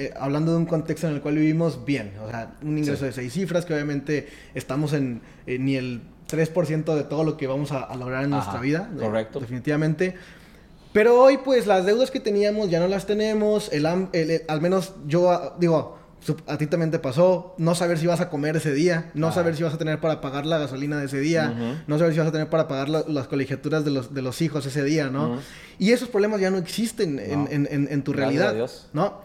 [0.00, 2.14] eh, hablando de un contexto en el cual vivimos bien.
[2.24, 6.94] O sea, un ingreso de seis cifras que obviamente estamos en eh, ni el 3%
[6.94, 8.90] de todo lo que vamos a, lograr en nuestra vida.
[8.98, 9.40] Correcto.
[9.40, 10.14] Definitivamente.
[10.94, 13.70] Pero hoy, pues, las deudas que teníamos ya no las tenemos.
[13.74, 15.98] El, al menos yo ah, digo,
[16.46, 19.56] a ti también te pasó no saber si vas a comer ese día, no saber
[19.56, 22.28] si vas a tener para pagar la gasolina de ese día, no saber si vas
[22.28, 25.38] a tener para pagar las colegiaturas de los, de los hijos ese día, ¿no?
[25.78, 28.54] Y esos problemas ya no existen En, en, en, tu realidad,
[28.92, 29.22] ¿no?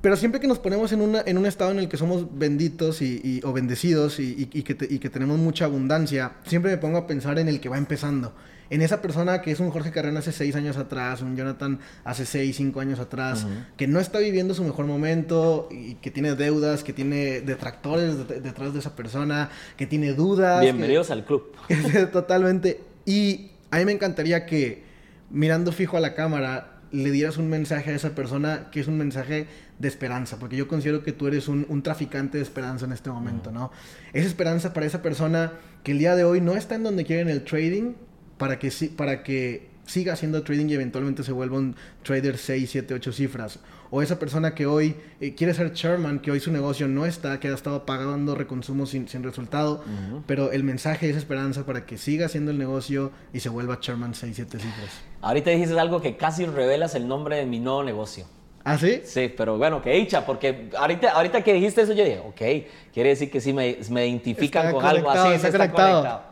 [0.00, 3.02] Pero siempre que nos ponemos en, una, en un estado en el que somos benditos
[3.02, 7.38] y, o bendecidos y, que y que tenemos mucha abundancia, siempre me pongo a pensar
[7.38, 8.32] en el que va empezando
[8.70, 12.26] en esa persona que es un Jorge Carrera hace seis años atrás, un Jonathan hace
[12.26, 13.46] seis, cinco años atrás,
[13.76, 18.72] que no está viviendo su mejor momento y que tiene deudas, que tiene detractores detrás
[18.72, 20.60] de esa persona, que tiene dudas.
[20.60, 21.52] Bienvenidos al club.
[22.12, 22.80] totalmente.
[23.04, 24.84] Y a mí me encantaría que
[25.30, 28.96] mirando fijo a la cámara le dieras un mensaje a esa persona que es un
[28.96, 29.46] mensaje
[29.78, 33.52] de esperanza, porque yo considero que tú eres un, traficante de esperanza en este momento,
[33.52, 33.70] ¿no?
[34.12, 35.52] Es esperanza para esa persona
[35.84, 37.92] que el día de hoy no está en donde quiere en el trading,
[38.38, 42.94] para que, para que siga haciendo trading y eventualmente se vuelva un trader 6, 7,
[42.94, 43.58] 8 cifras.
[43.90, 47.40] O esa persona que hoy eh, quiere ser chairman, que hoy su negocio no está,
[47.40, 49.82] que ha estado pagando reconsumo sin, sin resultado,
[50.26, 54.14] pero el mensaje es esperanza para que siga haciendo el negocio y se vuelva chairman
[54.14, 54.90] 6, 7 cifras.
[55.22, 58.26] Ahorita dijiste algo que casi revelas el nombre de mi nuevo negocio.
[58.62, 59.00] ¿Ah, sí?
[59.04, 63.10] Sí, pero bueno, que dicha, porque ahorita, ahorita que dijiste eso yo dije, ok, quiere
[63.10, 65.32] decir que sí me, me identifican con algo así.
[65.32, 66.22] Está, está conectado.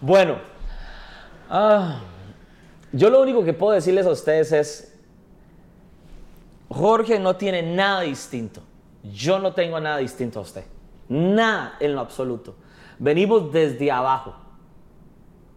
[0.00, 0.38] Bueno,
[1.48, 2.00] Ah,
[2.92, 4.92] yo lo único que puedo decirles a ustedes es,
[6.68, 8.62] Jorge no tiene nada distinto.
[9.02, 10.64] Yo no tengo nada distinto a usted.
[11.08, 12.56] Nada en lo absoluto.
[12.98, 14.34] Venimos desde abajo.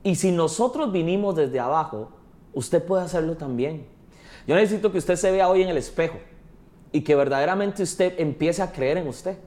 [0.04, 2.12] Y si nosotros vinimos desde abajo,
[2.54, 3.88] usted puede hacerlo también.
[4.48, 6.20] Yo necesito que usted se vea hoy en el espejo
[6.92, 9.38] y que verdaderamente usted empiece a creer en usted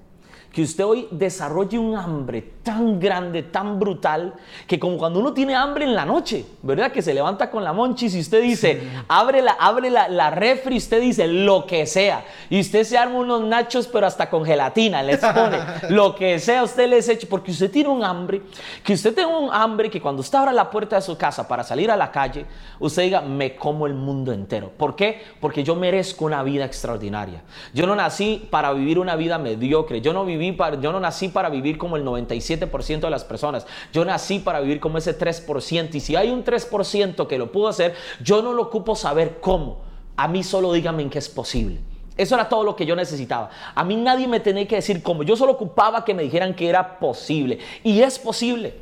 [0.53, 4.35] que usted hoy desarrolle un hambre tan grande, tan brutal,
[4.67, 6.93] que como cuando uno tiene hambre en la noche, ¿verdad?
[6.93, 10.77] Que se levanta con la monchis y usted dice, abre, la, abre la, la refri,
[10.77, 12.25] usted dice lo que sea.
[12.51, 16.63] Y usted se arma unos nachos, pero hasta con gelatina, les pone lo que sea,
[16.63, 18.43] usted les echa, porque usted tiene un hambre,
[18.85, 21.65] que usted tenga un hambre que cuando usted abra la puerta de su casa para
[21.65, 22.45] salir a la calle,
[22.79, 24.71] usted diga, me como el mundo entero.
[24.77, 25.23] ¿Por qué?
[25.41, 27.43] Porque yo merezco una vida extraordinaria.
[27.73, 30.42] Yo no nací para vivir una vida mediocre, yo no viví
[30.81, 33.67] yo no nací para vivir como el 97% de las personas.
[33.93, 35.95] Yo nací para vivir como ese 3%.
[35.95, 39.81] Y si hay un 3% que lo pudo hacer, yo no lo ocupo saber cómo.
[40.17, 41.79] A mí solo díganme en qué es posible.
[42.17, 43.51] Eso era todo lo que yo necesitaba.
[43.75, 45.23] A mí nadie me tenía que decir cómo.
[45.23, 47.59] Yo solo ocupaba que me dijeran que era posible.
[47.83, 48.75] Y es posible.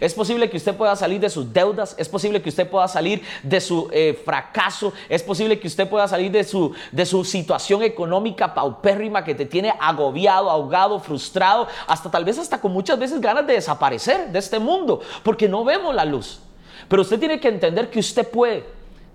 [0.00, 3.22] Es posible que usted pueda salir de sus deudas, es posible que usted pueda salir
[3.42, 7.82] de su eh, fracaso, es posible que usted pueda salir de su, de su situación
[7.82, 13.20] económica paupérrima que te tiene agobiado, ahogado, frustrado, hasta tal vez hasta con muchas veces
[13.20, 16.40] ganas de desaparecer de este mundo, porque no vemos la luz.
[16.88, 18.64] Pero usted tiene que entender que usted puede,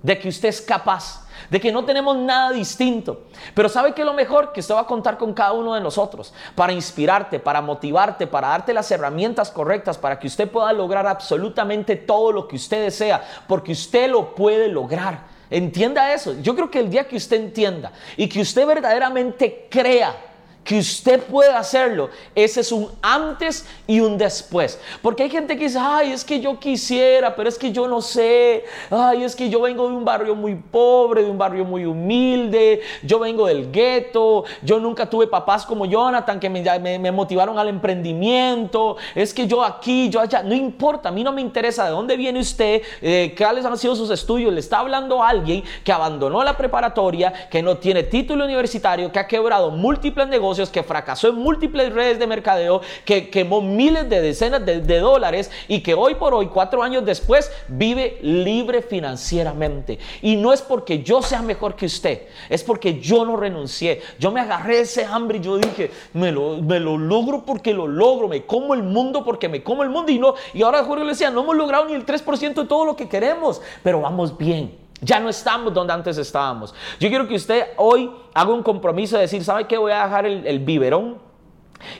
[0.01, 3.23] de que usted es capaz de que no tenemos nada distinto.
[3.53, 4.51] Pero ¿sabe qué es lo mejor?
[4.53, 8.49] Que usted va a contar con cada uno de nosotros para inspirarte, para motivarte, para
[8.49, 13.23] darte las herramientas correctas para que usted pueda lograr absolutamente todo lo que usted desea,
[13.47, 15.31] porque usted lo puede lograr.
[15.49, 16.35] Entienda eso.
[16.41, 20.15] Yo creo que el día que usted entienda y que usted verdaderamente crea,
[20.63, 24.79] que usted pueda hacerlo, ese es un antes y un después.
[25.01, 28.01] Porque hay gente que dice, ay, es que yo quisiera, pero es que yo no
[28.01, 31.85] sé, ay, es que yo vengo de un barrio muy pobre, de un barrio muy
[31.85, 37.67] humilde, yo vengo del gueto, yo nunca tuve papás como Jonathan que me, motivaron al
[37.67, 41.91] emprendimiento, es que yo aquí, yo allá, no importa, a mí no me interesa de
[41.91, 46.43] dónde viene usted, eh, cuáles han sido sus estudios, le está hablando alguien que abandonó
[46.43, 51.35] la preparatoria, que no tiene título universitario, que ha quebrado múltiples negocios, que fracasó en
[51.35, 56.33] múltiples redes de mercadeo, que quemó miles de decenas de, dólares y que hoy por
[56.33, 59.99] hoy, cuatro años después, vive libre financieramente.
[60.21, 64.01] Y no es porque yo sea mejor que usted, es porque yo no renuncié.
[64.19, 67.87] Yo me agarré ese hambre y yo dije, me lo, me lo logro porque lo
[67.87, 70.11] logro, me como el mundo porque me como el mundo.
[70.11, 72.85] Y, no, y ahora Jorge le decía, no hemos logrado ni el 3% de todo
[72.85, 74.82] lo que queremos, pero vamos bien.
[75.03, 76.73] Ya no estamos donde antes estábamos.
[76.99, 79.77] Yo quiero que usted hoy haga un compromiso de decir, ¿sabe qué?
[79.77, 81.17] Voy a dejar el, el biberón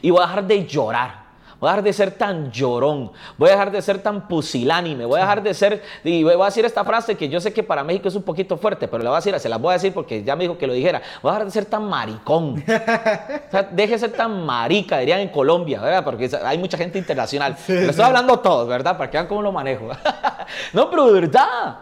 [0.02, 1.24] y voy a dejar de llorar.
[1.64, 3.10] Voy a dejar de ser tan llorón.
[3.38, 5.06] Voy a dejar de ser tan pusilánime.
[5.06, 5.82] Voy a dejar de ser.
[6.04, 8.58] Y voy a decir esta frase que yo sé que para México es un poquito
[8.58, 10.58] fuerte, pero la voy a decir, se la voy a decir porque ya me dijo
[10.58, 11.02] que lo dijera.
[11.22, 12.62] Voy a dejar de ser tan maricón.
[12.68, 16.04] o sea, deje de ser tan marica, dirían en Colombia, ¿verdad?
[16.04, 17.56] Porque hay mucha gente internacional.
[17.66, 18.98] Lo estoy hablando todos, ¿verdad?
[18.98, 19.88] Para que vean cómo lo manejo.
[20.74, 21.78] no, pero de verdad,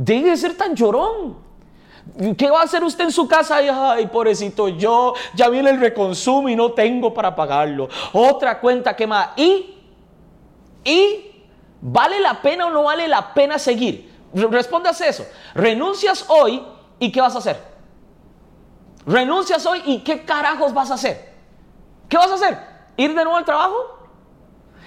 [0.00, 1.36] deje de ser tan llorón.
[2.36, 3.56] ¿Qué va a hacer usted en su casa?
[3.56, 7.88] Ay, pobrecito, yo ya viene el reconsumo y no tengo para pagarlo.
[8.12, 9.08] Otra cuenta que.
[9.36, 9.76] ¿Y?
[10.84, 11.26] ¿Y?
[11.82, 14.10] ¿Vale la pena o no vale la pena seguir?
[14.32, 15.26] Respondas eso.
[15.54, 16.62] Renuncias hoy
[16.98, 17.60] y ¿qué vas a hacer?
[19.06, 21.32] Renuncias hoy y ¿qué carajos vas a hacer?
[22.08, 22.58] ¿Qué vas a hacer?
[22.96, 23.99] ¿Ir de nuevo al trabajo?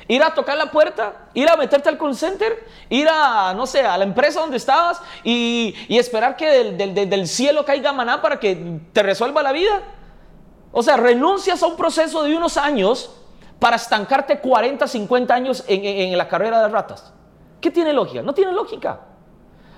[0.08, 3.82] Ir a tocar la puerta, ir a meterte al call center, ir a, no sé,
[3.82, 9.04] a la empresa donde estabas y, esperar que del, cielo caiga maná para que te
[9.04, 9.82] resuelva la vida.
[10.72, 13.16] O sea, renuncias a un proceso de unos años
[13.60, 17.14] para estancarte 40, 50 años en, la carrera de ratas.
[17.62, 18.22] ¿Qué tiene lógica?
[18.22, 19.02] No tiene lógica.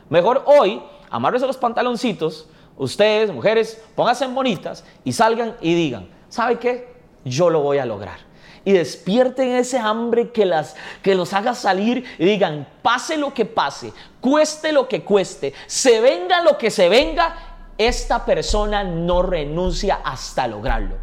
[0.10, 2.48] Mejor hoy, amarrese los pantaloncitos,
[2.78, 6.96] ustedes, mujeres, pónganse bonitas y salgan y digan, ¿sabe qué?
[7.24, 8.25] Yo lo voy a lograr
[8.66, 13.46] y despierten ese hambre que, las, que los haga salir y digan, pase lo que
[13.46, 17.36] pase, cueste lo que cueste, se venga lo que se venga,
[17.78, 20.96] esta persona no renuncia hasta lograrlo.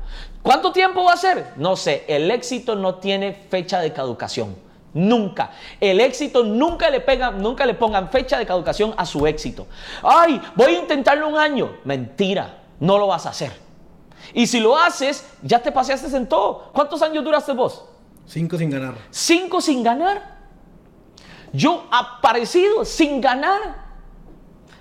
[0.43, 1.53] ¿Cuánto tiempo va a ser?
[1.57, 4.57] No sé, el éxito no tiene fecha de caducación.
[4.95, 5.53] Nunca.
[5.81, 9.67] El éxito nunca le, pega, nunca le pongan fecha de caducación a su éxito.
[10.03, 11.77] Ay, voy a intentarlo un año.
[11.85, 13.53] Mentira, no lo vas a hacer.
[14.35, 16.71] Y si lo haces, ya te paseaste en todo.
[16.73, 17.85] ¿Cuántos años duraste vos?
[18.27, 18.95] Cinco sin ganar.
[19.11, 20.39] Cinco sin ganar.
[21.53, 23.83] Yo aparecido sin ganar.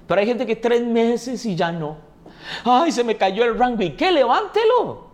[0.08, 1.98] Pero hay gente que tres meses y ya no.
[2.64, 3.84] Ay, se me cayó el rango.
[3.84, 4.12] ¿Y qué?
[4.12, 5.08] Levántelo.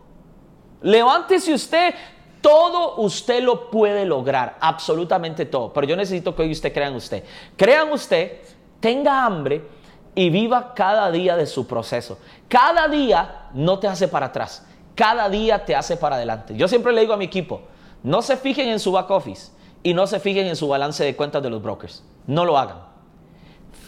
[0.81, 1.93] Levántese usted.
[2.41, 4.57] Todo usted lo puede lograr.
[4.59, 5.73] Absolutamente todo.
[5.73, 7.23] Pero yo necesito que hoy usted crea en usted.
[7.55, 8.41] Crea en usted.
[8.79, 9.76] Tenga hambre
[10.17, 12.17] y viva cada día de su proceso.
[12.47, 14.65] Cada día no te hace para atrás,
[14.95, 16.55] cada día te hace para adelante.
[16.57, 17.61] Yo siempre le digo a mi equipo,
[18.01, 19.51] no se fijen en su back office
[19.83, 22.03] y no se fijen en su balance de cuentas de los brokers.
[22.25, 22.79] No lo hagan.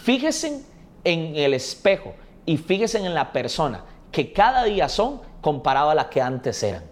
[0.04, 0.64] Fíjense
[1.02, 2.14] en el espejo
[2.46, 6.84] y fíjense en la persona que cada día son comparado a la que antes eran.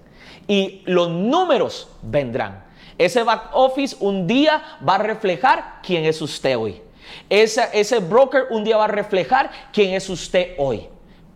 [0.49, 2.65] Y los números vendrán.
[2.99, 6.83] Ese back office un día va a reflejar quién es usted hoy.
[7.29, 10.89] Ese, ese broker un día va a reflejar quién es usted hoy.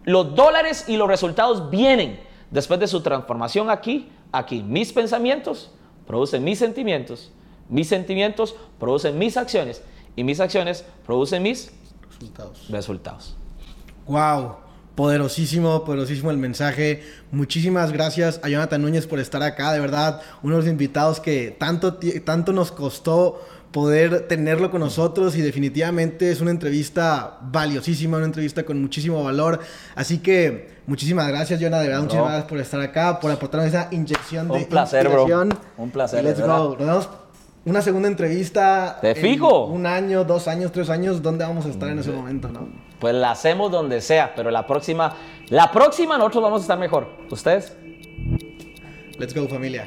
[0.05, 2.21] Los dólares y los resultados vienen
[2.51, 4.63] después de su transformación aquí, aquí.
[4.63, 5.71] Mis pensamientos
[6.07, 7.31] producen mis sentimientos,
[7.69, 9.83] mis sentimientos producen mis acciones
[10.17, 11.73] y mis acciones producen mis
[12.11, 12.69] resultados.
[12.69, 13.37] resultados.
[14.07, 14.57] Wow,
[14.95, 17.03] poderosísimo, poderosísimo el mensaje.
[17.31, 21.57] Muchísimas gracias a Jonathan Núñez por estar acá, de verdad, uno de los invitados que
[21.59, 23.41] tanto, tanto nos costó
[23.73, 29.61] poder tenerlo con nosotros y definitivamente es una entrevista valiosísima, una entrevista con muchísimo valor.
[29.95, 33.89] Así que muchísimas gracias, Jonah, de verdad, muchísimas gracias por estar acá, por aportarnos esa
[33.91, 35.27] inyección de Un placer, bro.
[35.79, 36.23] Un placer.
[36.23, 36.47] let's go.
[36.47, 37.09] Nos vemos
[37.65, 38.99] una segunda entrevista.
[39.01, 39.67] Te fijo.
[39.67, 42.69] Un año, dos años, tres años, ¿dónde vamos a estar en ese momento, no?
[42.99, 45.17] Pues la hacemos donde sea, pero la próxima,
[45.49, 47.09] la próxima nosotros vamos a estar mejor.
[47.31, 47.77] ¿Ustedes?
[49.19, 49.85] Let's go, familia.